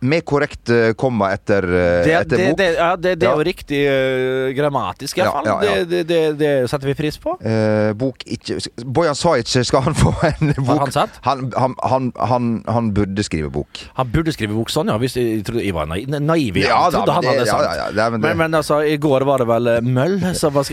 Med 0.00 0.22
korrekt 0.24 0.70
eh, 0.70 0.92
komma 0.94 1.32
etter, 1.34 1.64
eh, 1.64 2.04
Det, 2.06 2.12
etter 2.20 2.36
det, 2.36 2.46
bok. 2.50 2.58
det, 2.58 2.66
ja, 2.76 2.90
det, 2.96 3.12
er 3.16 3.24
Ja. 3.26 3.32
jo 3.34 3.42
riktig 3.46 3.80
uh, 3.88 4.52
grammatisk, 4.54 5.18
i 5.18 5.20
Ja, 5.24 5.32
ja, 5.44 5.56
ja. 5.64 5.84
Det, 5.84 6.38
det, 6.38 6.50
setter 6.70 6.86
vi 6.86 6.94
pris 6.94 7.18
på. 7.18 7.34
Eh, 7.42 7.92
bok 7.98 8.22
ikke 8.26 8.58
Bojan 8.86 9.14
Sajic, 9.18 9.56
skal 9.66 9.82
han 9.88 9.94
få 9.98 10.12
en 10.28 10.52
bok? 10.60 10.78
han 10.84 10.92
sagt? 10.94 11.18
Han, 11.26 11.48
han, 11.56 11.74
han, 11.82 12.12
han, 12.18 12.48
han 12.68 12.92
burde 12.94 13.22
skrive 13.26 13.50
bok. 13.50 13.82
Han 13.98 14.12
burde 14.14 14.32
skrive 14.32 14.54
bok 14.54 14.70
sånn, 14.70 14.88
ja. 14.92 14.98
Hvis 15.02 15.16
jeg 15.18 15.42
trodde 15.48 15.64
jeg 15.66 15.74
var 15.74 15.90
naiv, 15.90 16.06
naiv. 16.08 16.56
Ja 16.62 16.78
da, 16.90 16.98
trodde 17.00 17.16
han 17.18 17.24
hadde 17.32 17.42
ja, 17.44 17.50
sagt. 17.50 17.64
ja, 17.66 17.74
ja, 17.82 17.90
det 17.90 18.04
er- 18.06 18.10
men 18.14 18.20
men, 18.28 18.36
men 18.44 18.54
altså, 18.60 18.80
i 18.86 18.96
går 18.96 19.26
var 19.26 19.38
det 19.42 19.48
vel 19.50 19.68
Møll 19.82 20.20
som 20.38 20.54
var 20.54 20.64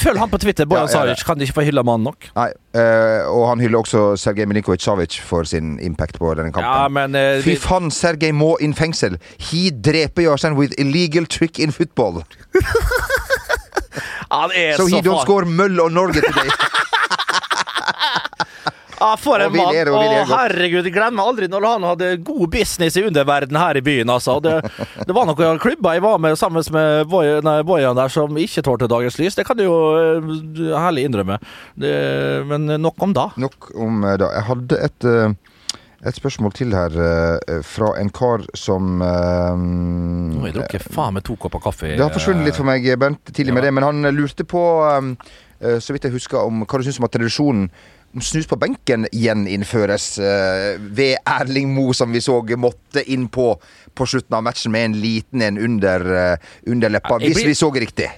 Følg 0.00 0.18
han 0.18 0.30
på 0.30 0.38
Twitter, 0.42 0.66
Bojan 0.66 0.88
Ja, 0.88 0.92
ja, 0.92 1.06
ja. 1.10 1.14
Sajic. 1.14 1.24
Kan 1.26 1.40
ikke 1.40 1.58
få 1.60 1.64
hylla 1.66 1.82
mannen 1.86 2.04
nok? 2.10 2.26
Nei, 2.36 2.48
eh, 2.74 3.22
og 3.30 3.46
han 3.52 3.60
hyller 3.62 3.78
også 3.84 4.16
Sergej 4.20 4.46
Milinkovic 4.50 4.82
Savic 4.84 5.18
for 5.22 5.44
sin 5.48 5.78
impact 5.84 6.18
på 6.18 6.34
denne 6.34 6.50
kampen. 6.52 6.66
Ja, 6.66 6.88
men 6.88 7.14
eh, 7.18 7.40
Fy 7.44 7.54
faen, 7.60 7.90
Sergej 7.94 8.32
må 8.40 8.54
inn 8.64 8.74
fengsel. 8.76 9.18
He 9.50 9.68
dreper 9.70 10.26
Jarstein 10.28 10.56
with 10.58 10.74
illegal 10.80 11.26
trick 11.26 11.58
in 11.60 11.72
football. 11.76 12.22
Han 14.30 14.52
er 14.54 14.76
So 14.78 14.86
så 14.86 14.96
he 14.96 15.02
don't 15.02 15.22
score 15.24 15.44
Møll 15.46 15.80
og 15.82 15.92
Norge 15.92 16.22
today. 16.22 16.50
Ah, 19.00 19.16
for 19.16 19.40
en 19.40 19.54
mann! 19.56 19.72
Å, 19.88 20.00
herregud, 20.28 20.84
jeg 20.84 20.92
glemmer 20.92 21.24
aldri 21.30 21.46
når 21.48 21.64
han 21.64 21.84
hadde 21.88 22.08
god 22.20 22.50
business 22.52 22.98
i 23.00 23.04
underverden 23.08 23.56
her 23.56 23.78
i 23.80 23.82
byen, 23.84 24.10
altså. 24.12 24.34
Det, 24.44 24.58
det 25.08 25.14
var 25.16 25.24
noen 25.24 25.60
klubber 25.62 25.96
jeg 25.96 26.04
var 26.04 26.18
med 26.20 26.36
sammen 26.36 26.66
med 26.74 27.08
boyene 27.08 27.54
Bojan 27.64 27.96
der 27.96 28.12
som 28.12 28.36
ikke 28.36 28.60
tålte 28.66 28.90
dagens 28.92 29.16
lys. 29.16 29.38
Det 29.38 29.46
kan 29.48 29.56
du 29.56 29.64
jo 29.64 29.78
eh, 29.96 30.34
herlig 30.76 31.06
innrømme. 31.08 31.40
Det, 31.80 31.94
men 32.50 32.68
nok 32.84 33.00
om 33.08 33.16
da. 33.16 33.30
Nok 33.40 33.70
om 33.72 34.04
eh, 34.04 34.18
da. 34.20 34.28
Jeg 34.36 34.48
hadde 34.50 34.82
et, 34.90 35.08
eh, 35.08 35.49
Et 36.00 36.16
spørsmål 36.16 36.52
til 36.56 36.72
her 36.72 36.94
eh, 36.96 37.58
fra 37.66 37.90
en 38.00 38.08
kar 38.16 38.46
som 38.56 39.02
eh, 39.04 39.60
Nå 39.60 40.40
har 40.40 40.48
jeg 40.48 40.56
drukket 40.56 40.86
faen 40.94 41.16
meg 41.18 41.26
to 41.28 41.36
kopper 41.36 41.60
kaffe. 41.60 41.90
Det 41.92 42.00
har 42.00 42.14
forsvunnet 42.14 42.46
litt 42.48 42.56
for 42.56 42.64
meg, 42.68 42.86
Bernt, 43.00 43.20
tidlig 43.36 43.52
med 43.52 43.64
Ja. 43.64 43.68
det, 43.68 43.74
men 43.76 43.84
han 43.84 44.14
lurte 44.16 44.46
på, 44.48 44.62
um, 44.96 45.12
så 45.60 45.92
vidt 45.92 46.06
jeg 46.08 46.14
husker, 46.14 46.40
om 46.40 46.62
hva 46.64 46.78
du 46.80 46.86
syns 46.86 47.00
om 47.02 47.04
at 47.04 47.12
tradisjonen 47.12 47.66
om 48.16 48.24
snus 48.24 48.48
på 48.50 48.56
benken 48.58 49.04
gjeninnføres 49.14 50.06
uh, 50.24 50.80
ved 50.80 51.20
Erling 51.28 51.68
Moe, 51.76 51.92
som 51.94 52.10
vi 52.16 52.22
så 52.24 52.40
måtte 52.58 53.04
inn 53.06 53.28
på 53.28 53.52
på 53.94 54.06
slutten 54.08 54.34
av 54.38 54.42
matchen 54.46 54.72
med 54.72 54.84
en 54.88 54.96
liten 55.02 55.42
en 55.44 55.58
under, 55.60 56.00
uh, 56.32 56.36
under 56.66 56.88
leppa. 56.96 57.18
Hvis 57.20 57.36
blir- 57.42 57.52
vi 57.52 57.54
så 57.60 57.68
riktig. 57.76 58.08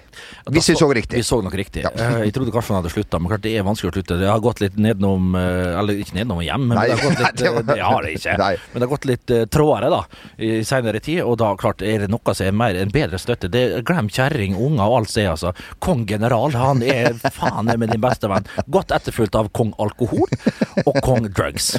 Hvis 0.51 0.69
vi 0.71 0.75
så 0.75 0.89
riktig. 0.93 1.17
Vi 1.21 1.23
så 1.23 1.39
nok 1.45 1.55
riktig. 1.55 1.83
Ja. 1.85 1.91
Eh, 1.95 2.25
Jeg 2.27 2.33
trodde 2.35 2.51
kanskje 2.55 2.75
han 2.75 2.81
hadde 2.83 2.91
slutta, 2.95 3.19
men 3.21 3.31
klart 3.31 3.43
det 3.45 3.53
er 3.59 3.63
vanskelig 3.67 3.93
å 3.93 3.95
slutte. 3.95 4.17
Det 4.19 4.29
har 4.31 4.41
gått 4.43 4.61
litt 4.61 4.77
nedenom 4.77 5.35
eh, 5.39 5.79
Eller 5.79 6.01
ikke 6.03 6.17
nedenom 6.19 6.41
hjem, 6.43 6.67
men 6.69 6.79
Nei, 6.79 6.87
det 6.89 6.97
har 6.99 7.11
gått 7.11 7.23
litt 7.23 7.37
det 7.43 7.51
var- 7.53 7.61
eh, 7.63 7.75
Det 7.77 7.83
har 7.87 8.03
det 8.03 8.13
ikke. 8.19 8.37
Nei. 8.43 8.53
Men 8.73 8.81
det 8.81 8.89
har 8.89 8.93
gått 8.97 9.09
litt 9.13 9.35
trådere 9.55 9.91
da 9.93 10.01
i 10.43 10.51
seinere 10.67 11.01
tid, 11.05 11.21
og 11.23 11.37
da 11.39 11.53
klart 11.61 11.83
er 11.87 12.05
det 12.05 12.11
noe 12.11 12.35
som 12.35 12.47
er 12.49 12.57
mer 12.59 12.81
en 12.83 12.91
bedre 12.95 13.21
støtte. 13.23 13.51
Det 13.53 13.65
Glem 13.87 14.09
kjerring, 14.11 14.57
unger 14.59 14.83
og 14.89 14.97
alt 15.03 15.15
det, 15.15 15.29
altså. 15.31 15.53
Kong 15.85 16.07
general, 16.11 16.51
han 16.59 16.83
er 16.83 17.15
faen 17.31 17.71
er 17.71 17.79
med 17.79 17.93
din 17.95 18.01
beste 18.03 18.29
venn. 18.33 18.47
Godt 18.73 18.91
etterfulgt 18.97 19.37
av 19.39 19.49
kong 19.55 19.73
alkohol 19.79 20.27
og 20.87 20.97
kong 21.05 21.29
drugs. 21.35 21.73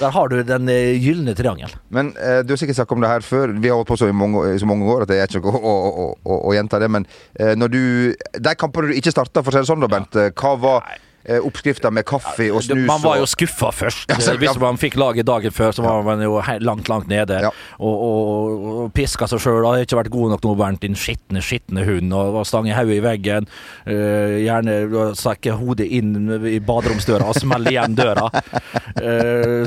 Der 0.00 0.10
har 0.14 0.28
du 0.32 0.36
den 0.46 0.68
eh, 0.72 0.96
gylne 1.02 1.34
triangel. 1.38 1.72
Men 1.94 2.12
eh, 2.18 2.40
du 2.44 2.52
har 2.54 2.60
sikkert 2.60 2.78
snakket 2.80 2.96
om 2.98 3.04
det 3.04 3.10
her 3.12 3.24
før. 3.26 3.54
Vi 3.60 3.70
har 3.70 3.78
holdt 3.80 3.90
på 3.92 3.98
så 4.00 4.08
i 4.10 4.16
mange, 4.16 4.44
så 4.60 4.68
mange 4.68 4.88
år 4.90 5.04
at 5.06 5.12
det 5.12 5.20
er 5.22 5.30
ikke 5.30 5.44
noe 5.46 5.60
å, 5.62 5.74
å, 6.04 6.06
å, 6.24 6.38
å 6.50 6.54
gjenta 6.56 6.80
det. 6.82 6.90
Men 6.98 7.06
eh, 7.38 7.54
når 7.58 7.74
du 7.74 7.80
De 8.44 8.54
kampene 8.58 8.90
du 8.92 8.98
ikke 8.98 9.14
starta, 9.14 9.42
for 9.42 9.50
å 9.50 9.56
si 9.58 9.64
det 9.64 9.70
sånn, 9.72 9.84
da, 9.84 9.90
Bent. 9.94 10.16
eh, 10.20 10.32
Hva 10.34 10.54
var 10.60 10.88
eh, 10.90 11.00
oppskrifta 11.24 11.90
med 11.94 12.04
kaffe 12.08 12.50
og 12.52 12.62
snus? 12.66 12.84
Man 12.88 13.02
var 13.04 13.18
jo 13.22 13.28
skuffa 13.30 13.72
først. 13.74 14.06
Ja, 14.14 14.18
så- 14.20 14.36
Hvis 14.38 14.58
man 14.60 14.76
fikk 14.78 14.96
laget 15.00 15.26
dagen 15.26 15.50
før, 15.54 15.72
så 15.72 15.82
var 15.82 16.02
man 16.06 16.20
jo 16.22 16.40
langt, 16.60 16.88
langt 16.88 17.08
nede. 17.08 17.40
Ja. 17.46 17.50
Og, 17.78 17.94
og, 18.08 18.66
og 18.84 18.92
piska 18.94 19.26
seg 19.30 19.40
sjøl. 19.42 19.64
Har 19.64 19.82
ikke 19.82 19.98
vært 20.02 20.12
god 20.12 20.34
nok 20.34 20.44
nå, 20.44 20.54
Bernt, 20.58 20.82
din 20.84 20.94
skitne, 20.98 21.42
skitne 21.42 21.84
hund. 21.88 22.12
Og 22.12 22.34
og 22.34 22.48
stange 22.48 22.74
hodet 22.76 22.98
i 22.98 23.02
veggen. 23.04 23.48
Uh, 23.86 24.36
gjerne 24.44 24.76
uh, 24.92 25.58
hodet 25.60 25.86
inn 25.88 26.14
i 26.50 26.58
baderomsdøra 26.64 27.30
og 27.32 27.38
smelle 27.40 27.72
igjen 27.74 27.96
døra. 27.98 28.28
Uh, 28.94 29.66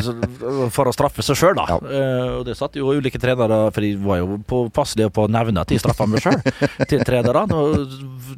for 0.74 0.88
å 0.90 0.94
straffe 0.96 1.24
seg 1.26 1.38
sjøl, 1.38 1.56
da. 1.58 1.66
Ja. 1.70 1.78
Eh, 1.78 2.30
og 2.40 2.46
det 2.48 2.56
satt 2.58 2.78
jo 2.80 2.94
ulike 2.96 3.20
trenere, 3.22 3.58
for 3.76 3.84
de 3.84 3.92
var 4.02 4.22
jo 4.22 4.38
påpasselige 4.48 5.12
på 5.14 5.26
å 5.26 5.32
nevne 5.32 5.62
at 5.64 5.72
de 5.72 5.80
straffa 5.82 6.08
meg 6.10 6.24
sjøl, 6.24 6.38
til 6.90 7.04
trenerne. 7.08 7.60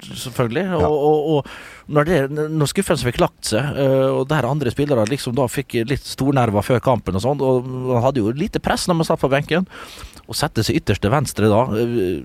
Selvfølgelig. 0.10 0.66
Og, 0.80 0.96
og, 1.10 1.30
og 1.36 1.94
når, 1.96 2.10
det, 2.10 2.48
når 2.52 2.72
skuffelsen 2.74 3.09
fikk 3.10 3.22
lagt 3.24 3.52
seg, 3.52 3.78
eh, 3.82 4.08
og 4.14 4.28
der 4.32 4.48
andre 4.50 4.74
spillere 4.74 5.08
liksom 5.10 5.36
da 5.38 5.50
fikk 5.52 5.82
litt 5.90 6.06
stornerver 6.06 6.66
før 6.66 6.84
kampen 6.84 7.18
og 7.20 7.26
sånn, 7.26 7.44
og 7.44 7.68
man 7.68 8.04
hadde 8.06 8.24
jo 8.24 8.34
lite 8.36 8.62
press 8.64 8.88
når 8.88 9.02
man 9.02 9.10
satt 9.10 9.22
på 9.22 9.32
benken, 9.32 9.68
og 10.30 10.38
sette 10.38 10.64
seg 10.66 10.78
ytterst 10.80 11.02
til 11.04 11.12
venstre 11.14 11.50
da, 11.50 11.64
eh, 11.74 12.22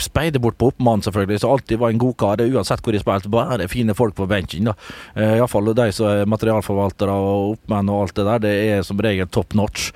speide 0.00 0.40
bort 0.42 0.56
på 0.60 0.70
oppmannen 0.72 1.04
selvfølgelig, 1.04 1.42
så 1.42 1.52
alltid 1.52 1.80
var 1.82 1.92
en 1.92 2.00
godkar, 2.00 2.42
uansett 2.48 2.82
hvor 2.82 2.96
de 2.96 3.02
spilte, 3.02 3.32
bare 3.32 3.68
fine 3.68 3.94
folk 3.96 4.16
på 4.16 4.26
benken 4.30 4.70
da. 4.70 4.74
Eh, 5.14 5.36
Iallfall 5.36 5.72
de 5.76 5.88
som 5.92 6.08
er 6.08 6.30
materialforvaltere 6.30 7.12
og 7.12 7.56
oppmenn 7.58 7.92
og 7.92 8.06
alt 8.06 8.16
det 8.18 8.26
der, 8.30 8.42
det 8.46 8.54
er 8.72 8.86
som 8.86 9.00
regel 9.04 9.28
top 9.32 9.54
notch. 9.58 9.90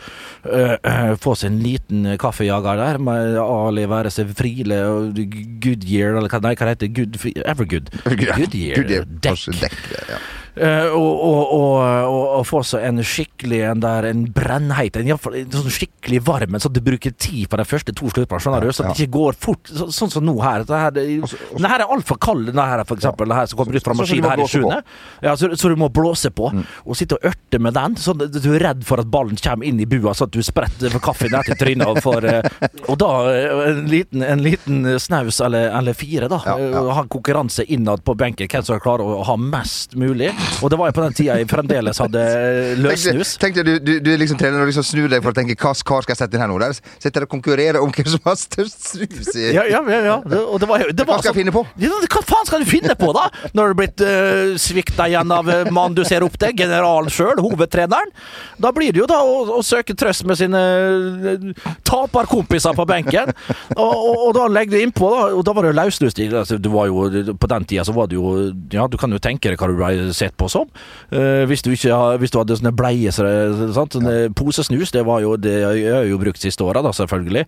Eh, 0.45 0.77
Få 1.23 1.35
seg 1.39 1.53
en 1.53 1.61
liten 1.65 2.09
kaffejager 2.21 2.81
der, 2.81 2.99
med 3.03 3.39
Ali 3.41 3.87
være 3.89 4.13
seg 4.13 4.35
Friele 4.37 4.83
og 4.91 5.21
Goodyear, 5.63 6.19
eller 6.19 6.33
hva, 6.33 6.43
nei, 6.45 6.55
hva 6.59 6.73
heter 6.73 6.91
det? 6.91 6.95
Good, 6.97 7.21
Evergood. 7.47 7.93
Goodyear. 8.23 8.85
Er 8.85 9.09
dekk. 9.25 9.49
dekk. 9.63 9.81
Ja. 10.13 10.21
Eh, 10.57 10.89
og, 10.89 11.19
og, 11.21 11.41
og, 11.53 12.21
og, 12.39 12.45
få 12.49 12.63
seg 12.65 12.87
en 12.89 13.03
skikkelig 13.05 13.59
en 13.69 13.83
der, 13.83 14.07
en 14.09 14.23
brennheit 14.33 14.95
en, 14.97 15.11
sånn 15.21 15.67
skikkelig 15.69 16.23
varm 16.25 16.57
en, 16.57 16.63
sånn 16.65 16.73
at 16.73 16.79
du 16.79 16.87
bruker 16.87 17.13
tid 17.13 17.51
på 17.53 17.59
de 17.61 17.67
første 17.69 17.93
to 17.93 18.09
skjønner 18.09 18.65
du? 18.65 18.71
Så 18.73 18.87
Ja. 18.87 18.95
det 18.95 19.05
ikke 19.05 19.19
går 19.19 19.37
fort. 19.37 19.69
Så, 19.69 19.91
sånn 19.93 20.13
som 20.15 20.25
nå 20.25 20.37
her. 20.41 20.65
Det 20.65 20.79
her, 20.81 20.95
det, 20.97 21.05
den 21.27 21.69
her 21.69 21.85
er 21.85 21.93
altfor 21.93 22.17
kald, 22.23 22.47
den 22.49 22.63
her 22.63 22.85
for 22.89 22.97
eksempel. 22.97 23.29
Den 23.29 23.37
her 23.37 23.51
som 23.51 23.61
kommer 23.61 23.77
ut 23.77 23.85
fra 23.85 23.93
Sånn 23.93 24.01
maskinen 24.01 24.31
her 24.31 24.41
i. 24.41 24.47
Mm. 24.47 24.53
sjuende. 24.55 24.79
Ja, 25.27 25.35
så, 25.37 25.51
så 25.61 25.69
du 25.73 25.77
må 25.77 25.91
blåse 25.93 26.33
på. 26.33 26.49
Og 26.87 26.97
sitte 26.97 27.19
og 27.19 27.29
ørte 27.29 27.61
med 27.61 27.77
den, 27.77 27.99
sånn 28.01 28.25
at 28.25 28.41
du 28.41 28.49
er 28.55 28.65
redd 28.71 28.87
for 28.89 29.03
at 29.03 29.11
ballen 29.13 29.37
kommer 29.37 29.69
inn 29.69 29.81
i 29.83 29.89
bua, 29.89 30.15
sånn 30.17 30.31
at 30.31 30.39
du 30.39 30.47
spretter 30.47 30.97
kaffen 31.05 31.35
ned 31.35 31.51
til 31.51 31.61
trynet. 31.61 31.87
Og, 31.91 32.01
får, 32.05 32.29
eh, 32.33 32.69
og 32.91 32.97
da 33.03 33.13
eh, 33.35 33.63
en 33.75 33.85
liten, 33.93 34.25
en 34.25 34.45
liten 34.45 34.83
snaus 35.03 35.43
eller, 35.45 35.69
eller 35.77 35.97
fire, 35.99 36.31
da. 36.33 36.41
Ja, 36.49 36.57
ja. 36.79 36.87
Ha 36.97 37.05
konkurranse 37.13 37.67
innad 37.69 38.05
på 38.07 38.17
benken, 38.17 38.49
hvem 38.49 38.65
som 38.65 38.81
klarer 38.81 39.05
å 39.05 39.25
ha 39.27 39.37
mest 39.41 39.99
mulig. 39.99 40.33
Og 40.63 40.71
det 40.73 40.79
var 40.81 40.91
jo 40.91 40.97
på 40.97 41.05
den 41.05 41.17
tida 41.17 41.37
jeg 41.41 41.49
fremdeles 41.51 42.01
hadde 42.01 42.23
løssnus. 42.81 43.35
Tenk 43.41 43.59
deg, 43.59 43.69
du, 43.83 43.91
du, 44.03 44.11
er 44.13 44.21
liksom 44.21 44.39
trener 44.41 44.63
og 44.63 44.71
liksom 44.71 44.87
snur 44.87 45.11
deg 45.13 45.25
for 45.25 45.35
å 45.35 45.37
tenke 45.37 45.57
hva 45.59 45.73
kar 45.77 46.05
skal 46.05 46.15
jeg 46.15 46.21
sette 46.23 46.39
inn 46.39 46.45
her 46.45 46.51
nå? 46.51 46.59
Der 46.63 46.77
sitter 47.03 47.27
og 47.27 47.33
konkurrerer 47.33 47.79
om 47.83 47.93
hvem 47.93 48.09
som 48.15 48.23
har 48.29 48.39
størst 48.41 48.89
snus 48.93 49.33
i 49.37 49.51
Ja, 49.57 49.67
ja, 49.69 49.83
ja. 49.91 50.01
ja. 50.07 50.17
Det, 50.25 50.41
og 50.41 50.61
det 50.63 50.71
var, 50.71 50.87
det 50.89 51.07
var 51.07 51.19
Hva 51.19 51.25
skal 51.25 51.33
jeg 51.35 51.41
finne 51.43 51.55
på? 51.55 51.65
Ja, 51.83 51.93
hva 52.01 52.23
faen 52.31 52.49
skal 52.49 52.65
du 52.65 52.71
finne 52.71 52.97
på, 52.99 53.11
da? 53.17 53.27
Når 53.53 53.73
du 53.73 53.75
er 53.75 53.79
blitt 53.83 54.05
uh, 54.07 54.55
svikta 54.61 55.09
igjen 55.11 55.35
av 55.37 55.51
uh, 55.51 55.71
mannen 55.71 55.99
du 55.99 56.05
ser 56.09 56.25
opp 56.27 56.39
til, 56.41 56.55
generalen 56.57 57.13
sjøl, 57.13 57.41
hovedtreneren. 57.45 58.13
Da 58.63 58.73
blir 58.77 58.95
det 58.95 59.03
jo 59.03 59.09
da 59.11 59.21
å, 59.25 59.59
å 59.59 59.61
søke 59.67 59.97
trøst 59.99 60.27
med 60.29 60.41
sine 60.41 60.63
taperkompiser 61.87 62.77
på 62.77 62.87
benken. 62.89 63.33
Og, 63.77 63.93
og, 63.93 64.15
og 64.29 64.35
da 64.37 64.47
legger 64.53 64.77
du 64.77 64.87
innpå, 64.87 65.11
da. 65.13 65.29
Og 65.37 65.45
da 65.47 65.55
var 65.57 65.67
det 65.67 65.73
jo 65.73 65.79
løssnus. 65.81 66.17
Altså, 66.27 66.59
du 66.63 66.71
var 66.73 66.91
jo, 66.91 67.07
på 67.37 67.51
den 67.53 67.69
tida 67.69 67.85
så 67.87 67.95
var 67.97 68.11
det 68.11 68.19
jo 68.19 68.35
Ja, 68.73 68.87
du 68.91 68.97
kan 69.01 69.13
jo 69.13 69.21
tenke 69.23 69.51
deg 69.53 69.61
hva 69.61 69.69
du 69.71 69.77
ble 69.79 70.15
sett 70.17 70.36
på 70.39 70.49
som. 70.53 70.69
Eh, 71.11 71.45
hvis, 71.51 71.63
du 71.65 71.71
ikke, 71.75 71.97
hvis 72.23 72.33
du 72.35 72.39
hadde 72.41 72.57
sånne 72.61 72.75
bleie 72.77 73.13
så 73.15 73.27
ja. 73.27 73.47
Sånne 73.77 74.15
posesnus, 74.37 74.93
det 74.95 75.03
var 75.07 75.21
jo 75.25 75.35
Det 75.41 75.53
jeg 75.57 75.93
har 75.93 76.05
jo 76.09 76.19
brukt 76.21 76.41
siste 76.43 76.65
åra, 76.65 76.83
da, 76.85 76.93
selvfølgelig. 76.97 77.45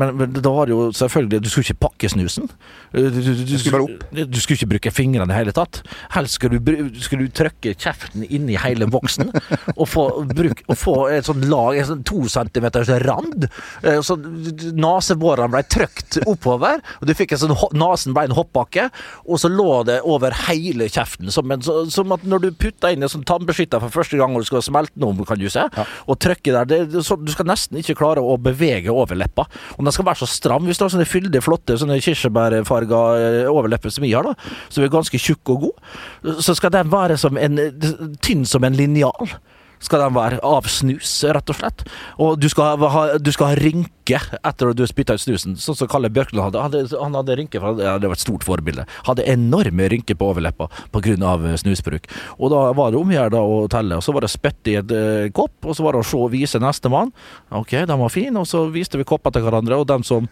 Men, 0.00 0.14
men 0.18 0.32
da 0.38 0.52
var 0.54 0.66
det 0.68 0.74
jo 0.76 0.88
selvfølgelig 0.96 1.42
Du 1.44 1.48
skulle 1.52 1.66
ikke 1.70 1.82
pakke 1.88 2.10
snusen. 2.12 2.48
Eh, 2.92 3.08
Du, 3.12 3.20
du, 3.22 3.32
du, 3.46 3.54
skulle 3.58 3.82
bare 3.82 4.26
du 4.28 4.38
skulle 4.40 4.58
ikke 4.60 4.70
bruke 4.74 4.92
fingrene 4.94 5.32
i 5.32 5.38
hele 5.38 5.52
tatt. 5.56 5.82
Helst 6.14 6.38
skulle 6.38 6.58
du, 6.60 7.00
skulle 7.02 7.26
du 7.28 7.34
trykke 7.34 7.74
kjeften 7.78 8.24
inn 8.28 8.48
i 8.50 8.58
hele 8.60 8.86
boksen 8.90 9.30
og 9.76 9.86
få, 9.88 10.04
bruk, 10.32 10.62
og 10.68 10.78
få 10.78 10.96
et 11.14 11.26
sånt 11.28 11.44
lag, 11.50 11.76
et 11.78 11.88
sånt 11.88 12.04
to 12.08 12.24
centimeters 12.32 12.90
rand. 13.06 13.48
Eh, 13.82 14.00
Så 14.04 14.16
nesebårene 14.18 15.50
ble 15.52 15.62
trykt 15.70 16.20
oppover, 16.28 16.80
og 17.00 17.08
du 17.08 17.14
fikk 17.16 17.34
en 17.36 17.42
sånn 17.44 17.56
Nesen 17.78 18.14
ble 18.16 18.26
en 18.28 18.34
hoppbakke, 18.36 18.88
og 19.26 19.40
så 19.40 19.48
lå 19.52 19.82
det 19.88 20.00
over 20.08 20.34
hele 20.46 20.88
kjeften. 20.92 21.30
Som, 21.34 21.50
en, 21.54 21.62
som 21.62 22.12
at 22.14 22.21
når 22.28 22.44
du 22.44 22.48
putter 22.64 22.94
inn 22.94 23.04
en 23.04 23.12
sånn 23.12 23.24
tannbeskytter 23.28 23.82
for 23.82 23.94
første 23.94 24.18
gang 24.20 24.34
og 24.34 24.44
du 24.44 24.48
skal 24.48 24.64
smelte 24.64 25.00
noe, 25.02 25.26
kan 25.28 25.40
du 25.40 25.48
se, 25.52 25.64
og 26.06 26.18
trykke 26.22 26.54
der, 26.54 26.68
det, 26.68 26.80
det, 26.94 27.04
så, 27.06 27.16
du 27.18 27.32
skal 27.34 27.48
nesten 27.48 27.80
ikke 27.80 27.96
klare 27.98 28.22
å 28.24 28.36
bevege 28.40 28.92
overleppa. 28.92 29.46
Og 29.76 29.86
den 29.86 29.94
skal 29.94 30.08
være 30.08 30.22
så 30.22 30.30
stram. 30.30 30.66
Hvis 30.68 30.80
du 30.80 30.86
har 30.86 30.92
sånne 30.94 31.08
fyldige, 31.08 31.44
flotte 31.44 31.78
sånne 31.80 32.00
kirsebærfarga 32.02 33.02
eh, 33.18 33.52
overlepper 33.52 33.94
som 33.94 34.06
vi 34.06 34.14
har, 34.14 34.26
da, 34.26 34.52
som 34.72 34.84
er 34.84 34.92
ganske 34.92 35.20
tjukk 35.20 35.54
og 35.54 35.66
god, 35.68 36.38
så 36.44 36.56
skal 36.58 36.74
den 36.74 36.92
være 36.92 37.18
som 37.20 37.38
en 37.40 37.58
tynn 38.22 38.46
som 38.48 38.64
en 38.66 38.78
linjal 38.78 39.36
skal 39.82 40.04
den 40.04 40.14
være 40.16 40.38
av 40.46 40.68
snus, 40.70 41.10
rett 41.34 41.50
og 41.52 41.58
slett. 41.58 41.84
Og 42.22 42.38
du 42.40 42.48
skal 42.50 42.78
ha, 42.82 43.04
du 43.18 43.32
skal 43.34 43.52
ha 43.52 43.58
rynke 43.58 44.18
etter 44.42 44.70
at 44.70 44.76
du 44.76 44.82
har 44.82 44.90
spytta 44.90 45.16
ut 45.18 45.22
snusen, 45.22 45.56
sånn 45.60 45.78
som 45.78 45.90
Kalle 45.90 46.10
Bjørkland 46.12 46.44
hadde. 46.48 46.62
hadde 46.62 47.00
han 47.02 47.16
hadde 47.18 47.36
rynke, 47.38 47.60
for 47.62 47.80
ja, 47.82 47.96
hadde 47.96 48.10
vært 48.10 48.22
et 48.22 48.26
stort 48.26 48.46
forbilde. 48.46 48.86
Hadde 49.08 49.26
enorme 49.30 49.88
rynker 49.92 50.18
på 50.18 50.30
overleppa 50.32 50.68
pga. 50.94 51.56
snusbruk. 51.62 52.08
Og 52.38 52.52
da 52.52 52.64
var 52.76 52.92
det 52.92 53.00
om 53.00 53.10
å 53.10 53.16
gjøre 53.16 53.42
å 53.42 53.58
telle, 53.72 53.98
og 53.98 54.06
så 54.06 54.14
var 54.14 54.26
det 54.26 54.32
spytt 54.32 54.70
i 54.72 54.78
et 54.80 54.94
eh, 54.96 55.30
kopp, 55.34 55.56
og 55.64 55.76
så 55.76 55.86
var 55.86 55.96
det 55.96 56.04
å 56.04 56.08
se 56.08 56.18
og 56.18 56.30
vise 56.34 56.60
nestemann. 56.62 57.12
Ok, 57.50 57.76
den 57.86 57.98
var 57.98 58.12
fin, 58.12 58.36
og 58.36 58.46
så 58.48 58.66
viste 58.72 59.00
vi 59.00 59.08
kopper 59.08 59.34
til 59.34 59.46
hverandre, 59.46 59.78
og 59.78 59.88
den 59.90 60.06
som 60.06 60.30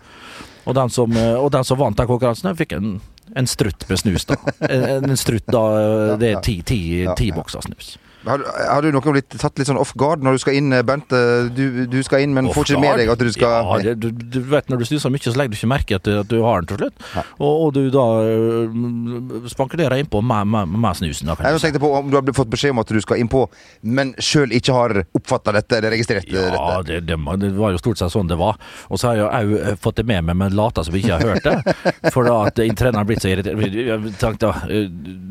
og 0.68 0.76
den 0.76 0.90
som, 0.92 1.16
eh, 1.16 1.34
og 1.34 1.50
den 1.54 1.64
som 1.64 1.78
vant 1.80 1.96
den 1.96 2.06
konkurransen, 2.06 2.52
fikk 2.58 2.76
en, 2.76 3.00
en 3.36 3.48
strutt 3.48 3.86
med 3.88 3.98
snus, 3.98 4.26
da. 4.28 4.36
En, 4.68 5.08
en 5.08 5.18
strutt 5.18 5.48
da, 5.50 5.64
eh, 5.80 6.14
det 6.20 6.34
er 6.34 6.44
ti, 6.44 6.60
ti, 6.66 6.80
ti 7.18 7.30
bokser 7.34 7.64
snus. 7.64 7.96
Har, 8.26 8.42
har 8.68 8.82
du 8.84 8.90
noen 8.92 9.14
blitt 9.16 9.32
tatt 9.40 9.56
litt 9.58 9.68
sånn 9.70 9.78
off 9.80 9.94
guard 9.96 10.20
når 10.26 10.36
du 10.36 10.40
skal 10.42 10.56
inn, 10.58 10.72
eh, 10.76 10.82
Bernt? 10.84 11.12
Eh, 11.16 11.48
Du, 11.56 11.86
du 11.88 11.98
skal 12.04 12.20
inn, 12.26 12.34
men 12.36 12.50
får 12.52 12.68
ikke 12.74 12.80
med 12.82 12.98
deg 13.00 13.08
at 13.14 13.18
du 13.24 13.30
skal 13.32 13.54
Ja, 13.64 13.78
det, 13.86 13.94
du, 14.02 14.10
du 14.12 14.40
vet 14.50 14.68
når 14.68 14.82
du 14.82 14.84
snuser 14.90 15.10
mye, 15.14 15.22
så 15.24 15.32
legger 15.40 15.54
du 15.54 15.58
ikke 15.60 15.70
merke 15.72 15.98
til 16.04 16.18
at 16.20 16.28
du 16.28 16.36
har 16.44 16.60
den 16.60 16.68
til 16.70 16.82
slutt. 16.82 17.06
Og, 17.38 17.52
og 17.64 17.72
du 17.78 17.80
da 17.94 18.04
øh, 18.24 19.48
spankulerer 19.50 19.96
innpå 20.02 20.20
med, 20.24 20.46
med, 20.52 20.68
med 20.68 20.96
snusen. 20.98 21.30
Da, 21.30 21.36
Jeg 21.48 21.60
tenkte 21.64 21.80
på 21.82 21.90
om 21.96 22.10
du 22.12 22.18
har 22.18 22.32
fått 22.36 22.50
beskjed 22.52 22.74
om 22.74 22.82
at 22.82 22.92
du 22.92 23.00
skal 23.02 23.20
innpå, 23.22 23.44
men 23.82 24.12
sjøl 24.20 24.52
ikke 24.56 24.74
har 24.76 24.94
oppfatta 25.16 25.54
dette, 25.56 25.78
eller 25.80 25.94
registrert 25.96 26.28
eh, 26.28 26.50
Ja, 26.52 26.80
dette. 26.82 27.00
det, 27.06 27.16
det, 27.16 27.38
det 27.46 27.52
var 27.58 27.74
jo 27.74 27.80
stort 27.82 28.00
sett 28.02 28.12
sånn 28.14 28.28
det 28.30 28.38
var. 28.40 28.58
Og 28.90 29.00
så 29.00 29.10
har 29.12 29.20
jeg 29.22 29.48
òg 29.72 29.80
fått 29.82 30.00
det 30.02 30.06
med 30.10 30.28
meg, 30.28 30.36
men 30.44 30.56
lata 30.58 30.84
som 30.86 30.94
jeg 30.96 31.06
ikke 31.06 31.18
har 31.18 31.34
hørt 31.34 31.48
det. 31.48 32.10
For 32.14 32.26
da 32.28 32.36
at 32.50 32.60
treneren 32.60 33.00
har 33.00 33.08
blitt 33.08 33.24
så 33.24 33.32
irritert. 33.32 33.64
Jeg 33.70 34.14
tenkte, 34.20 34.52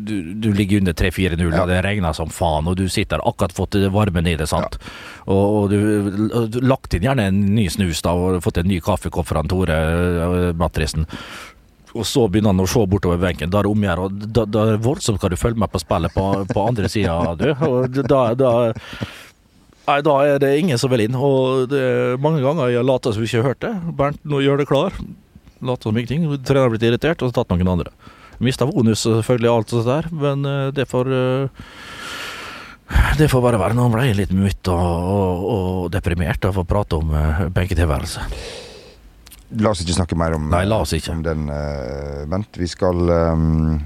du, 0.10 0.16
du 0.42 0.50
ligger 0.58 0.82
under 0.84 0.98
3-4-0, 0.98 1.46
Ja. 1.50 1.64
og 1.64 1.70
det 1.72 1.80
regner 1.86 2.16
som 2.18 2.30
faen, 2.34 2.68
og 2.70 2.79
du 2.80 2.88
sitter 2.92 3.22
akkurat 3.28 3.54
fått 3.56 3.78
varmen 3.94 4.28
i 4.32 4.38
det, 4.40 4.48
sant. 4.50 4.80
Og, 5.28 5.44
og 5.60 5.70
du 5.74 5.78
og 6.30 6.50
du 6.54 6.60
lagt 6.64 6.96
inn 6.96 7.06
gjerne 7.06 7.30
en 7.30 7.40
ny 7.56 7.68
snus, 7.72 8.04
da, 8.06 8.16
og 8.16 8.42
fått 8.46 8.62
en 8.62 8.70
ny 8.70 8.80
kaffekopp 8.84 9.30
fra 9.30 9.44
Tore 9.48 9.78
øh, 9.78 10.52
Matrisen. 10.58 11.08
Og 11.98 12.06
så 12.06 12.28
begynner 12.30 12.54
han 12.54 12.62
å 12.62 12.68
se 12.70 12.84
bortover 12.86 13.18
benken. 13.22 13.50
Da 13.50 13.62
er 13.62 13.66
det 13.66 13.72
om 13.72 13.82
å 13.82 13.88
gjøre, 13.88 14.10
og 14.10 14.28
da, 14.38 14.44
da 14.46 14.66
er 14.66 14.76
det 14.76 14.84
voldsomt 14.86 15.24
hva 15.24 15.32
du 15.32 15.40
følger 15.40 15.64
med 15.64 15.72
på 15.74 15.82
spillet 15.82 16.14
på, 16.14 16.28
på 16.52 16.66
andre 16.66 16.92
sida, 16.92 17.18
du. 17.40 17.50
Og 17.66 18.04
da, 18.06 18.22
da 18.38 18.52
Nei, 19.90 20.04
da 20.06 20.16
er 20.22 20.38
det 20.38 20.52
ingen 20.60 20.78
som 20.78 20.92
vil 20.92 21.08
inn. 21.08 21.18
Og 21.18 21.66
det 21.72 21.80
er 21.82 22.22
mange 22.22 22.44
ganger 22.44 22.70
jeg 22.70 22.86
later 22.86 23.16
som 23.16 23.24
vi 23.24 23.30
ikke 23.30 23.42
har 23.42 23.52
hørt 23.54 23.64
det. 23.66 23.74
Bernt, 23.98 24.22
nå 24.22 24.44
gjør 24.46 24.62
det 24.62 24.68
klar. 24.70 24.94
Later 25.66 25.90
som 25.90 25.98
ingenting. 25.98 26.28
Treneren 26.46 26.68
har 26.68 26.74
blitt 26.76 26.86
irritert 26.86 27.24
og 27.26 27.32
så 27.32 27.40
tatt 27.40 27.56
noen 27.56 27.72
andre. 27.74 27.94
Mista 28.40 28.68
bonus 28.70 29.02
selvfølgelig, 29.04 29.50
alt 29.52 29.74
sånt 29.74 29.90
der, 29.90 30.06
men 30.16 30.46
eh, 30.48 30.70
det 30.72 30.86
får 30.88 31.10
eh, 31.12 31.66
det 33.20 33.28
får 33.32 33.44
bare 33.44 33.60
være. 33.62 33.76
Nå 33.78 33.90
ble 33.94 34.08
jeg 34.08 34.18
litt 34.18 34.34
mutt 34.36 34.70
og, 34.72 34.80
og, 34.80 35.46
og 35.54 35.92
deprimert 35.94 36.46
av 36.50 36.58
å 36.58 36.66
prate 36.68 36.98
om 37.00 37.14
uh, 37.14 37.46
benketilværelse. 37.54 38.26
La 39.60 39.72
oss 39.74 39.82
ikke 39.82 39.98
snakke 39.98 40.18
mer 40.20 40.36
om, 40.38 40.50
Nei, 40.52 40.66
la 40.70 40.78
oss 40.84 40.94
ikke. 40.94 41.16
om 41.16 41.24
den, 41.26 41.48
uh, 41.50 42.26
Bent. 42.30 42.54
Vi 42.60 42.70
skal 42.70 43.00
um, 43.10 43.80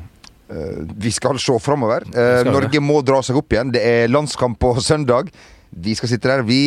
uh, 0.51 0.79
Vi 0.99 1.11
skal 1.15 1.39
se 1.39 1.55
framover. 1.63 2.07
Uh, 2.11 2.43
Norge 2.51 2.83
må 2.83 2.99
dra 3.05 3.21
seg 3.23 3.39
opp 3.39 3.55
igjen. 3.55 3.71
Det 3.75 3.83
er 3.83 4.11
landskamp 4.11 4.59
på 4.59 4.75
søndag. 4.83 5.31
Vi 5.73 5.95
skal 5.97 6.11
sitte 6.11 6.29
der. 6.29 6.43
Vi, 6.45 6.59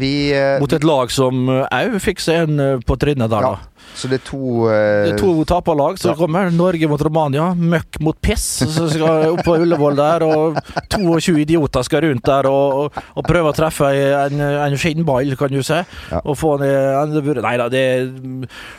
vi 0.00 0.12
Mot 0.58 0.72
et 0.74 0.82
lag 0.82 1.12
som 1.14 1.52
òg 1.62 2.00
fikk 2.02 2.18
seg 2.24 2.48
en 2.48 2.82
på 2.82 2.96
trinnet 2.98 3.30
der, 3.30 3.44
Ja. 3.46 3.77
Så 3.96 4.08
det 4.10 4.20
er 4.20 4.24
to 4.28 4.40
uh, 4.66 4.72
Det 5.06 5.12
er 5.14 5.18
to 5.20 5.32
taperlag 5.48 5.98
som 5.98 6.12
Ja. 6.12 6.16
kommer. 6.18 6.50
Norge 6.54 6.88
mot 6.90 7.00
Romania. 7.02 7.52
Møkk 7.54 8.00
mot 8.04 8.18
piss. 8.20 8.44
Så 8.66 8.88
skal 8.94 9.32
opp 9.32 9.44
på 9.46 9.56
Ullevål 9.62 9.96
der. 9.98 10.24
Og 10.26 10.58
22 10.92 11.38
idioter 11.44 11.82
skal 11.86 12.04
rundt 12.08 12.24
der 12.28 12.48
og, 12.50 12.78
og, 12.84 13.00
og 13.18 13.26
prøve 13.28 13.52
å 13.52 13.56
treffe 13.56 13.88
en, 13.94 14.40
en 14.40 14.76
skinnball, 14.78 15.32
kan 15.38 15.52
du 15.52 15.62
se. 15.66 15.82
Ja. 16.12 16.20
Og 16.24 16.36
få 16.38 16.56
en 16.58 16.66
Nei 17.38 17.54
da, 17.60 17.68
det 17.72 17.82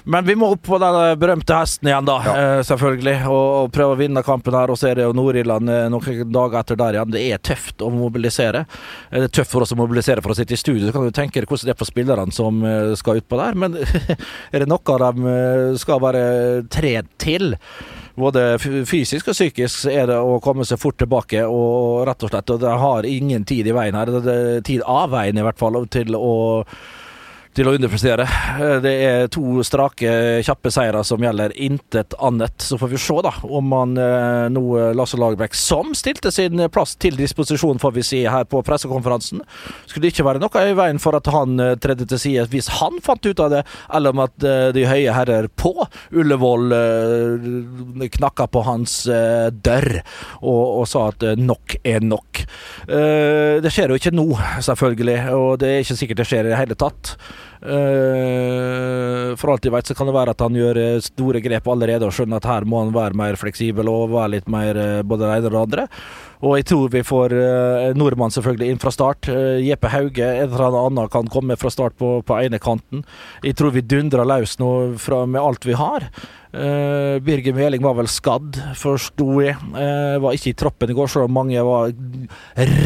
Men 0.06 0.26
vi 0.28 0.36
må 0.38 0.52
opp 0.54 0.64
på 0.68 0.78
den 0.82 0.98
berømte 1.20 1.56
hesten 1.62 1.90
igjen, 1.90 2.06
da. 2.08 2.18
Ja. 2.26 2.34
Eh, 2.40 2.62
selvfølgelig. 2.68 3.16
Og, 3.30 3.46
og 3.64 3.72
prøve 3.76 3.96
å 3.96 4.00
vinne 4.00 4.24
kampen 4.26 4.56
her. 4.58 4.72
Og 4.74 4.80
så 4.80 4.90
er 4.92 5.00
det 5.00 5.08
jo 5.08 5.14
Nord-Irland 5.18 5.70
eh, 5.74 5.86
noen 5.92 6.32
dager 6.34 6.60
etter 6.62 6.80
der 6.80 6.98
igjen. 7.00 7.14
Det 7.16 7.24
er 7.34 7.42
tøft 7.52 7.84
å 7.86 7.90
mobilisere. 7.94 8.66
Det 9.12 9.24
er 9.30 9.34
tøft 9.40 9.52
for 9.54 9.66
oss 9.66 9.74
å 9.76 9.80
mobilisere 9.80 10.24
for 10.26 10.34
å 10.34 10.38
sitte 10.38 10.56
i 10.56 10.60
studio. 10.62 10.88
Så 10.88 10.96
kan 10.96 11.08
du 11.08 11.16
tenke 11.16 11.42
deg 11.42 11.50
hvordan 11.50 11.70
det 11.70 11.76
er 11.76 11.80
for 11.80 11.90
spillerne 11.90 12.36
som 12.36 12.62
skal 13.00 13.20
utpå 13.22 13.40
der. 13.40 13.58
Men 13.60 13.78
er 14.54 14.64
det 14.64 14.70
noe 14.70 14.99
de 15.02 15.32
eh, 15.32 15.78
skal 15.80 16.04
bare 16.04 16.24
tre 16.72 17.00
til? 17.22 17.56
Både 18.20 18.58
fysisk 18.60 19.30
og 19.32 19.38
psykisk 19.38 19.88
er 19.88 20.10
det 20.10 20.18
å 20.20 20.40
komme 20.44 20.66
seg 20.68 20.82
fort 20.82 20.98
tilbake 21.00 21.46
og 21.48 22.02
rett 22.10 22.26
og 22.26 22.34
slett 22.34 22.52
Og 22.52 22.60
det 22.60 22.74
har 22.82 23.08
ingen 23.08 23.46
tid 23.48 23.70
i 23.70 23.76
veien 23.76 23.96
her. 23.96 24.12
Det 24.12 24.34
er 24.36 24.66
tid 24.66 24.84
av 24.84 25.14
veien, 25.14 25.40
i 25.40 25.46
hvert 25.46 25.60
fall, 25.62 25.80
til 25.88 26.18
å 26.20 26.34
til 27.60 27.68
å 27.68 27.74
underprestere. 27.76 28.24
Eh, 28.60 28.78
Det 28.80 28.94
er 29.04 29.28
to 29.32 29.60
strake, 29.68 30.12
kjappe 30.48 30.72
seire 30.72 31.02
som 31.04 31.20
gjelder, 31.24 31.52
intet 31.60 32.16
annet. 32.24 32.56
Så 32.64 32.78
får 32.80 32.92
vi 32.94 33.00
se 33.02 33.18
da 33.26 33.34
om 33.44 33.74
han 33.76 33.98
eh, 34.00 34.48
nå 34.54 34.64
Lasse 34.96 35.20
Lagerbäck, 35.20 35.56
som 35.58 35.92
stilte 35.98 36.32
sin 36.32 36.62
plass 36.72 36.96
til 36.96 37.18
disposisjon, 37.20 37.80
får 37.82 37.96
vi 37.98 38.04
si 38.06 38.22
her 38.30 38.46
på 38.50 38.62
pressekonferansen, 38.64 39.44
skulle 39.86 40.08
det 40.08 40.14
ikke 40.14 40.28
være 40.30 40.42
noe 40.44 40.64
i 40.70 40.76
veien 40.78 41.02
for 41.04 41.18
at 41.20 41.28
han 41.34 41.60
eh, 41.60 41.76
tredde 41.82 42.08
til 42.10 42.22
side 42.22 42.48
hvis 42.54 42.70
han 42.80 43.02
fant 43.04 43.26
ut 43.28 43.44
av 43.44 43.52
det, 43.58 43.64
eller 43.94 44.16
om 44.16 44.24
at 44.24 44.48
eh, 44.48 44.70
de 44.76 44.88
høye 44.88 45.16
herrer 45.16 45.50
på 45.60 45.74
Ullevål 46.16 46.78
eh, 46.80 48.08
knakka 48.16 48.48
på 48.54 48.64
hans 48.70 49.02
eh, 49.12 49.50
dør 49.52 50.00
og, 50.40 50.64
og 50.80 50.88
sa 50.90 51.10
at 51.12 51.28
eh, 51.28 51.36
nok 51.40 51.76
er 51.84 52.00
nok. 52.06 52.46
Eh, 52.88 53.60
Det 53.60 53.74
skjer 53.74 53.92
jo 53.92 54.00
ikke 54.00 54.16
nå, 54.16 54.30
selvfølgelig, 54.64 55.20
og 55.36 55.60
det 55.62 55.74
er 55.74 55.84
ikke 55.84 56.00
sikkert 56.00 56.24
det 56.24 56.30
skjer 56.32 56.48
i 56.48 56.54
det 56.54 56.62
hele 56.64 56.80
tatt. 56.80 57.16
Eh, 57.62 59.29
For 59.40 59.54
alt 59.54 59.64
jeg 59.64 59.72
vet 59.72 59.88
så 59.88 59.96
kan 59.96 60.10
det 60.10 60.16
være 60.16 60.34
at 60.36 60.42
han 60.44 60.58
gjør 60.58 60.80
eh, 60.82 61.04
store 61.04 61.42
grep 61.44 61.68
allerede 61.72 62.08
og 62.08 62.16
skjønner 62.16 62.42
at 62.42 62.48
her 62.50 62.68
må 62.68 62.82
han 62.84 62.92
være 62.96 63.16
mer 63.20 63.40
fleksibel 63.40 63.88
og 63.92 64.12
være 64.12 64.34
litt 64.36 64.50
mer 64.52 64.80
eh, 64.80 65.04
både 65.08 65.26
det 65.26 65.38
ene 65.38 65.48
og 65.48 65.54
det 65.54 65.62
andre. 65.62 65.86
Og 66.40 66.56
jeg 66.58 66.68
tror 66.72 66.92
vi 66.92 67.04
får 67.08 67.36
eh, 67.36 67.86
nordmann 68.00 68.36
selvfølgelig 68.36 68.74
inn 68.74 68.82
fra 68.84 68.94
start. 68.96 69.32
Jeppe 69.64 69.92
Hauge, 69.94 70.28
en 70.28 70.52
eller 70.52 70.80
annen 70.82 71.12
kan 71.14 71.32
komme 71.32 71.56
fra 71.60 71.72
start 71.72 71.96
på, 72.00 72.18
på 72.26 72.42
ene 72.42 72.60
kanten. 72.64 73.06
Jeg 73.46 73.56
tror 73.60 73.76
vi 73.76 73.86
dundrer 73.86 74.28
løs 74.28 74.58
nå 74.60 74.74
fra, 75.00 75.24
med 75.28 75.42
alt 75.44 75.68
vi 75.68 75.80
har. 75.80 76.10
Uh, 76.50 77.22
Birger 77.22 77.54
Meling 77.54 77.84
var 77.86 77.94
vel 77.94 78.08
skadd, 78.10 78.56
forsto 78.74 79.36
jeg. 79.44 79.54
Uh, 79.70 80.18
var 80.24 80.34
ikke 80.34 80.50
i 80.50 80.58
troppen 80.58 80.90
i 80.90 80.96
går, 80.98 81.12
selv 81.12 81.28
om 81.28 81.36
mange 81.38 81.62
var 81.62 81.92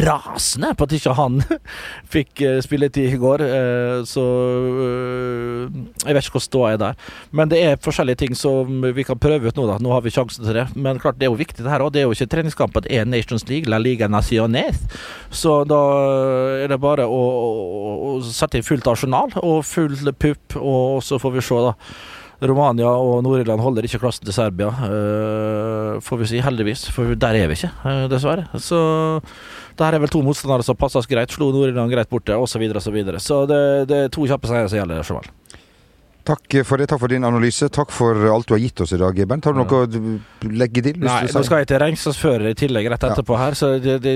rasende 0.04 0.74
på 0.76 0.84
at 0.84 0.92
ikke 0.98 1.14
han 1.16 1.38
fikk 2.14 2.42
uh, 2.44 2.58
spilletid 2.64 3.14
i 3.16 3.20
går. 3.22 3.46
Så 4.08 4.24
jeg 6.04 6.12
vet 6.12 6.26
ikke 6.26 6.36
hvordan 6.36 6.43
ståa 6.44 6.74
er 6.74 6.80
der. 6.80 6.98
Men 7.32 7.50
det 7.52 7.60
er 7.64 7.80
forskjellige 7.84 8.22
ting 8.24 8.38
som 8.38 8.84
vi 8.94 9.06
kan 9.06 9.20
prøve 9.20 9.50
ut 9.50 9.58
nå. 9.58 9.66
da 9.70 9.78
Nå 9.82 9.94
har 9.94 10.04
vi 10.04 10.14
sjansen 10.14 10.46
til 10.46 10.58
det. 10.58 10.66
Men 10.76 11.00
klart 11.02 11.18
det 11.20 11.28
er 11.28 11.32
jo 11.32 11.40
viktig, 11.40 11.64
det 11.64 11.72
her 11.72 11.84
òg. 11.84 11.94
Det 11.94 12.02
er 12.02 12.08
jo 12.08 12.16
ikke 12.16 12.30
treningskamp, 12.36 12.80
det 12.84 12.92
er 12.94 13.08
Nations 13.08 13.46
League, 13.50 13.70
La 13.70 13.80
Liga 13.82 14.08
Naciones. 14.08 14.82
Så 15.34 15.62
da 15.68 15.80
er 16.64 16.70
det 16.72 16.80
bare 16.82 17.08
å, 17.08 17.22
å, 17.22 17.94
å 18.10 18.18
sette 18.26 18.60
inn 18.60 18.66
fullt 18.66 18.88
arsenal 18.90 19.34
og 19.42 19.64
full 19.68 19.96
pupp, 20.18 20.58
og 20.60 21.00
så 21.04 21.20
får 21.22 21.34
vi 21.34 21.44
se, 21.44 21.64
da. 21.70 21.74
Romania 22.44 22.90
og 22.90 23.22
Nord-Irland 23.24 23.62
holder 23.62 23.86
ikke 23.86 24.00
klassen 24.02 24.26
til 24.26 24.34
Serbia, 24.34 24.68
eh, 24.86 26.00
får 26.04 26.20
vi 26.20 26.30
si. 26.32 26.40
Heldigvis, 26.44 26.88
for 26.92 27.14
der 27.14 27.38
er 27.38 27.48
vi 27.48 27.54
ikke, 27.54 27.72
eh, 27.84 28.08
dessverre. 28.08 28.48
Så 28.58 29.22
det 29.76 29.84
her 29.84 29.94
er 29.94 30.00
vel 30.00 30.08
to 30.08 30.22
motstandere 30.22 30.64
som 30.64 30.76
passer 30.76 30.98
oss 30.98 31.06
greit. 31.06 31.30
Slo 31.30 31.52
Nord-Irland 31.52 31.90
greit 31.90 32.10
borte, 32.10 32.34
osv., 32.34 32.60
osv. 32.60 32.80
Så, 32.80 32.92
videre. 32.92 33.20
så 33.20 33.46
det, 33.46 33.88
det 33.88 33.96
er 33.96 34.08
to 34.08 34.26
kjappe 34.26 34.46
seire 34.46 34.68
som 34.68 34.78
gjelder. 34.78 35.02
Sjøvel. 35.02 35.30
Takk 36.24 36.54
for 36.64 36.80
det, 36.80 36.88
takk 36.88 37.02
for 37.02 37.12
din 37.12 37.26
analyse. 37.28 37.68
Takk 37.68 37.90
for 37.92 38.16
alt 38.32 38.48
du 38.48 38.54
har 38.56 38.62
gitt 38.62 38.80
oss 38.80 38.94
i 38.96 39.00
dag, 39.00 39.18
Bernt. 39.28 39.44
Har 39.44 39.52
du 39.52 39.60
noe 39.60 39.82
å 39.84 40.48
legge 40.48 40.84
til? 40.86 40.96
Nei, 41.04 41.24
nå 41.28 41.42
skal 41.44 41.62
jeg 41.62 41.72
til 41.74 41.82
Rengsåsfør 41.82 42.46
i 42.48 42.54
tillegg 42.56 42.88
rett 42.94 43.04
etterpå 43.10 43.36
her, 43.36 43.58
så 43.58 43.74
det, 43.82 43.98
det 44.06 44.14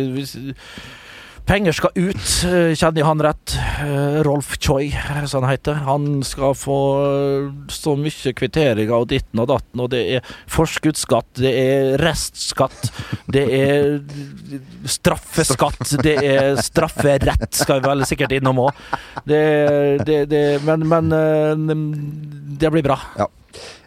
Penger 1.49 1.73
skal 1.73 1.95
ut, 1.97 2.27
eh, 2.45 2.75
kjenner 2.77 3.01
jeg 3.01 3.07
han 3.09 3.23
rett. 3.25 3.55
Eh, 3.81 4.19
Rolf 4.27 4.51
Choi, 4.61 4.91
som 5.25 5.47
han 5.47 5.55
heter. 5.55 5.79
Han 5.87 6.21
skal 6.27 6.53
få 6.53 6.77
eh, 7.01 7.47
så 7.73 7.95
mye 7.97 8.33
kvitteringer 8.37 8.93
og 8.93 9.07
ditten 9.09 9.41
og 9.41 9.49
datten, 9.49 9.81
og 9.81 9.89
det 9.95 10.03
er 10.19 10.35
forskuddsskatt, 10.53 11.31
det 11.41 11.55
er 11.57 11.97
restskatt, 12.03 12.91
det 13.33 13.47
er 13.57 13.89
straffeskatt, 14.85 15.97
det 16.05 16.19
er 16.21 16.61
strafferett, 16.61 17.49
skal 17.57 17.81
vi 17.81 17.89
vel 17.95 18.05
sikkert 18.11 18.37
innom 18.37 18.61
òg. 18.67 18.85
Det, 19.25 19.43
det, 20.05 20.21
det, 20.29 20.45
men, 20.69 20.85
men 20.85 21.89
det 22.61 22.77
blir 22.77 22.85
bra. 22.85 23.01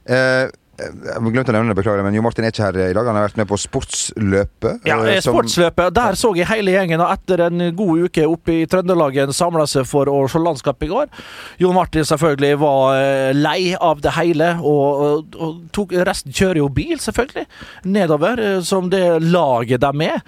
Eh, 0.10 0.50
jeg 0.82 1.34
glemte 1.34 1.52
å 1.54 1.56
nevne 1.56 1.72
det, 1.72 1.78
beklager, 1.78 2.04
men 2.06 2.16
Jo 2.16 2.24
Martin 2.26 2.46
er 2.46 2.54
ikke 2.54 2.68
her 2.68 2.78
i 2.88 2.94
dag. 2.96 3.08
Han 3.08 3.18
har 3.18 3.28
vært 3.28 3.40
med 3.42 3.50
på 3.50 3.60
Sportsløpet. 3.60 4.88
Ja, 4.88 4.98
eh, 5.06 5.20
Sportsløpet. 5.24 5.94
Der 5.96 6.18
så 6.20 6.34
jeg 6.38 6.50
hele 6.50 6.76
gjengen, 6.76 7.04
og 7.04 7.12
etter 7.14 7.46
en 7.48 7.64
god 7.78 8.08
uke 8.08 8.28
oppe 8.30 8.62
i 8.62 8.68
Trøndelagen 8.70 9.34
samla 9.36 9.68
seg 9.70 9.88
for 9.90 10.10
å 10.12 10.24
se 10.32 10.42
landskap 10.42 10.82
i 10.86 10.92
går. 10.92 11.12
Jon 11.62 11.78
Martin 11.78 12.08
selvfølgelig 12.08 12.62
var 12.62 12.96
eh, 12.98 13.34
lei 13.38 13.76
av 13.76 14.02
det 14.04 14.16
hele, 14.18 14.56
og, 14.62 15.28
og, 15.38 15.62
tok, 15.76 15.94
resten 16.08 16.34
kjører 16.36 16.64
jo 16.64 16.72
bil, 16.74 16.98
selvfølgelig, 17.02 17.46
nedover, 17.86 18.42
eh, 18.42 18.58
som 18.66 18.90
det 18.92 19.06
laget 19.28 19.84
de 19.84 20.10
er. 20.10 20.26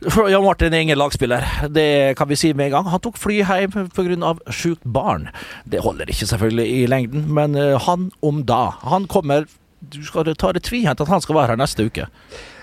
Jan 0.00 0.46
Martin 0.46 0.72
er 0.72 0.80
ingen 0.86 0.96
lagspiller, 0.96 1.44
det 1.68 2.16
kan 2.16 2.28
vi 2.30 2.38
si 2.40 2.54
med 2.56 2.70
en 2.70 2.78
gang. 2.78 2.86
Han 2.88 3.02
tok 3.04 3.18
fly 3.20 3.42
hjem 3.44 3.90
pga. 3.92 4.32
sjukt 4.48 4.80
barn. 4.84 5.28
Det 5.68 5.82
holder 5.84 6.08
ikke 6.08 6.30
selvfølgelig 6.30 6.68
i 6.72 6.86
lengden, 6.88 7.26
men 7.28 7.58
han 7.84 8.08
om 8.24 8.40
da. 8.48 8.70
Han 8.80 9.04
kommer 9.04 9.44
Du 9.80 10.00
skal 10.04 10.28
ta 10.36 10.52
det 10.52 10.64
tvihendt 10.68 11.00
at 11.00 11.08
han 11.08 11.22
skal 11.24 11.38
være 11.38 11.54
her 11.54 11.60
neste 11.60 11.86
uke. 11.88 12.08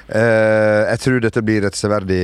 Uh, 0.07 0.87
jeg 0.87 0.99
tror 1.03 1.17
dette 1.19 1.41
blir 1.43 1.65
et 1.67 1.75
severdig 1.75 2.21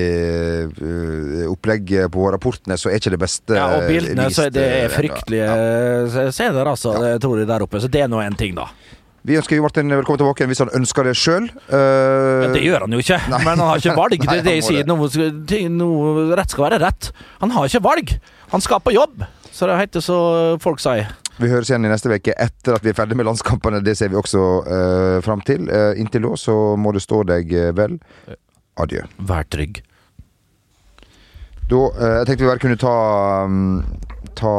uh, 0.80 1.42
opplegg 1.52 1.90
på 2.14 2.28
rapportene, 2.32 2.78
så 2.80 2.88
er 2.88 3.02
ikke 3.02 3.12
det 3.18 3.20
beste 3.20 3.58
Ja, 3.58 3.66
og 3.76 3.90
bildene, 3.90 4.30
vist, 4.30 4.40
så 4.40 4.46
det 4.48 4.64
eh, 4.64 4.84
er 4.86 4.94
fryktelige 4.94 5.50
ja. 5.50 6.30
scener, 6.32 6.64
altså. 6.64 6.94
Det 7.02 7.18
tror 7.26 7.42
jeg 7.42 7.50
der 7.50 7.66
oppe. 7.66 7.82
Så 7.84 7.90
det 7.92 8.06
er 8.06 8.12
nå 8.12 8.22
en 8.24 8.38
ting, 8.40 8.56
da. 8.56 8.70
Vi 9.24 9.36
ønsker 9.40 9.56
Jo 9.56 9.66
Martin 9.66 9.92
velkommen 9.92 10.20
tilbake 10.20 10.48
hvis 10.48 10.60
han 10.64 10.72
ønsker 10.76 11.08
det 11.08 11.14
sjøl. 11.16 11.46
Men 11.72 12.56
det 12.56 12.64
gjør 12.64 12.86
han 12.86 12.96
jo 12.96 13.04
ikke. 13.04 13.20
nei. 13.32 13.40
Men 13.40 13.54
han 13.54 13.70
har 13.70 13.84
ikke 13.84 13.96
valg. 13.96 14.16
Det 14.28 14.40
er 14.40 14.48
det 14.48 14.56
jeg 14.58 14.66
sier. 14.68 14.88
Noe, 14.88 15.30
noe 15.72 16.26
rett 16.36 16.56
skal 16.56 16.68
være 16.68 16.82
rett. 16.84 17.12
Han 17.40 17.56
har 17.56 17.72
ikke 17.72 17.84
valg. 17.84 18.16
Han 18.52 18.64
skal 18.64 18.84
på 18.84 18.96
jobb. 18.96 19.24
Så 19.54 19.70
det 19.70 19.78
heter 19.80 20.04
så 20.04 20.18
folk 20.64 20.84
sier. 20.84 21.12
Vi 21.42 21.50
høres 21.50 21.70
igjen 21.72 21.88
i 21.88 21.90
neste 21.90 22.12
uke 22.14 22.36
etter 22.38 22.76
at 22.76 22.84
vi 22.86 22.92
er 22.92 22.98
ferdig 22.98 23.18
med 23.18 23.26
landskampene. 23.26 23.82
Det 23.86 23.96
ser 23.98 24.12
vi 24.14 24.20
også 24.20 24.44
uh, 24.68 25.18
fram 25.26 25.42
til. 25.46 25.66
Uh, 25.66 25.98
inntil 26.00 26.28
da 26.28 26.36
så 26.38 26.58
må 26.78 26.94
det 26.94 27.02
stå 27.06 27.24
deg 27.32 27.54
eh, 27.58 27.72
vel. 27.74 27.98
Adjø. 28.84 29.02
Vær 29.18 29.48
trygg. 29.50 29.82
Da, 31.72 31.80
uh, 31.80 32.12
jeg 32.20 32.28
tenkte 32.30 32.44
vi 32.44 32.52
bare 32.52 32.62
kunne 32.62 32.80
ta, 32.82 32.96
um, 33.50 33.82
ta 34.38 34.54